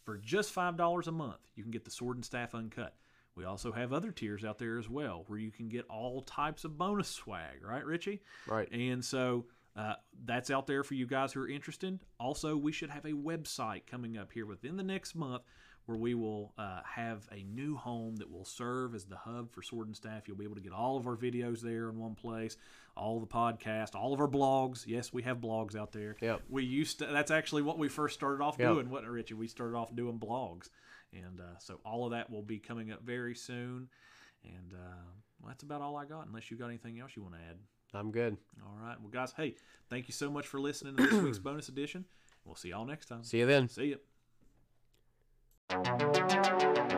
For 0.03 0.17
just 0.17 0.55
$5 0.55 1.07
a 1.07 1.11
month, 1.11 1.41
you 1.55 1.63
can 1.63 1.71
get 1.71 1.83
the 1.83 1.91
sword 1.91 2.15
and 2.17 2.25
staff 2.25 2.55
uncut. 2.55 2.95
We 3.35 3.43
also 3.45 3.71
have 3.73 3.91
other 3.93 4.11
tiers 4.11 4.43
out 4.45 4.57
there 4.59 4.79
as 4.79 4.89
well 4.89 5.23
where 5.27 5.37
you 5.37 5.51
can 5.51 5.67
get 5.69 5.85
all 5.89 6.21
types 6.21 6.63
of 6.63 6.77
bonus 6.77 7.09
swag, 7.09 7.63
right, 7.63 7.85
Richie? 7.85 8.21
Right. 8.47 8.69
And 8.71 9.03
so 9.03 9.45
uh, 9.75 9.93
that's 10.25 10.49
out 10.49 10.67
there 10.67 10.83
for 10.83 10.93
you 10.95 11.05
guys 11.05 11.33
who 11.33 11.41
are 11.41 11.47
interested. 11.49 11.99
Also, 12.19 12.55
we 12.57 12.71
should 12.71 12.89
have 12.89 13.05
a 13.05 13.11
website 13.11 13.85
coming 13.87 14.17
up 14.17 14.31
here 14.31 14.45
within 14.45 14.77
the 14.77 14.83
next 14.83 15.15
month 15.15 15.43
where 15.89 15.97
we 15.97 16.13
will 16.13 16.53
uh, 16.59 16.81
have 16.85 17.27
a 17.31 17.41
new 17.43 17.75
home 17.75 18.15
that 18.17 18.31
will 18.31 18.45
serve 18.45 18.93
as 18.93 19.05
the 19.05 19.15
hub 19.17 19.51
for 19.51 19.63
Sword 19.63 19.87
and 19.87 19.95
Staff. 19.95 20.27
You'll 20.27 20.37
be 20.37 20.43
able 20.45 20.53
to 20.53 20.61
get 20.61 20.71
all 20.71 20.97
of 20.97 21.07
our 21.07 21.15
videos 21.17 21.61
there 21.61 21.89
in 21.89 21.97
one 21.97 22.13
place, 22.13 22.57
all 22.95 23.19
the 23.19 23.25
podcast, 23.25 23.95
all 23.95 24.13
of 24.13 24.19
our 24.19 24.27
blogs. 24.27 24.83
Yes, 24.85 25.11
we 25.11 25.23
have 25.23 25.37
blogs 25.39 25.75
out 25.75 25.91
there. 25.91 26.15
Yep. 26.21 26.43
We 26.47 26.63
used 26.63 26.99
to. 26.99 27.07
That's 27.07 27.31
actually 27.31 27.63
what 27.63 27.79
we 27.79 27.89
first 27.89 28.13
started 28.13 28.43
off 28.43 28.57
Yep. 28.59 28.71
doing. 28.71 28.89
What 28.91 29.03
Richie? 29.03 29.33
We 29.33 29.47
started 29.47 29.75
off 29.75 29.95
doing 29.95 30.19
blogs, 30.19 30.69
and 31.11 31.39
uh, 31.41 31.57
so 31.57 31.79
all 31.83 32.05
of 32.05 32.11
that 32.11 32.29
will 32.29 32.43
be 32.43 32.59
coming 32.59 32.91
up 32.91 33.01
very 33.03 33.33
soon. 33.33 33.89
And 34.43 34.73
uh, 34.73 35.01
well, 35.41 35.47
that's 35.47 35.63
about 35.63 35.81
all 35.81 35.97
I 35.97 36.05
got. 36.05 36.27
Unless 36.27 36.51
you 36.51 36.57
got 36.57 36.67
anything 36.67 36.99
else 36.99 37.13
you 37.15 37.23
want 37.23 37.33
to 37.33 37.41
add. 37.49 37.57
I'm 37.95 38.11
good. 38.11 38.37
All 38.63 38.77
right. 38.79 38.95
Well, 39.01 39.09
guys, 39.09 39.33
hey, 39.35 39.55
thank 39.89 40.07
you 40.07 40.13
so 40.13 40.29
much 40.29 40.45
for 40.45 40.59
listening 40.61 40.95
to 40.97 41.07
this 41.07 41.13
week's 41.23 41.39
bonus 41.49 41.67
edition. 41.67 42.05
We'll 42.45 42.55
see 42.55 42.69
y'all 42.69 42.85
next 42.85 43.07
time. 43.07 43.23
See 43.23 43.39
you 43.39 43.47
then. 43.47 43.67
See 43.67 43.95
Música 45.71 46.88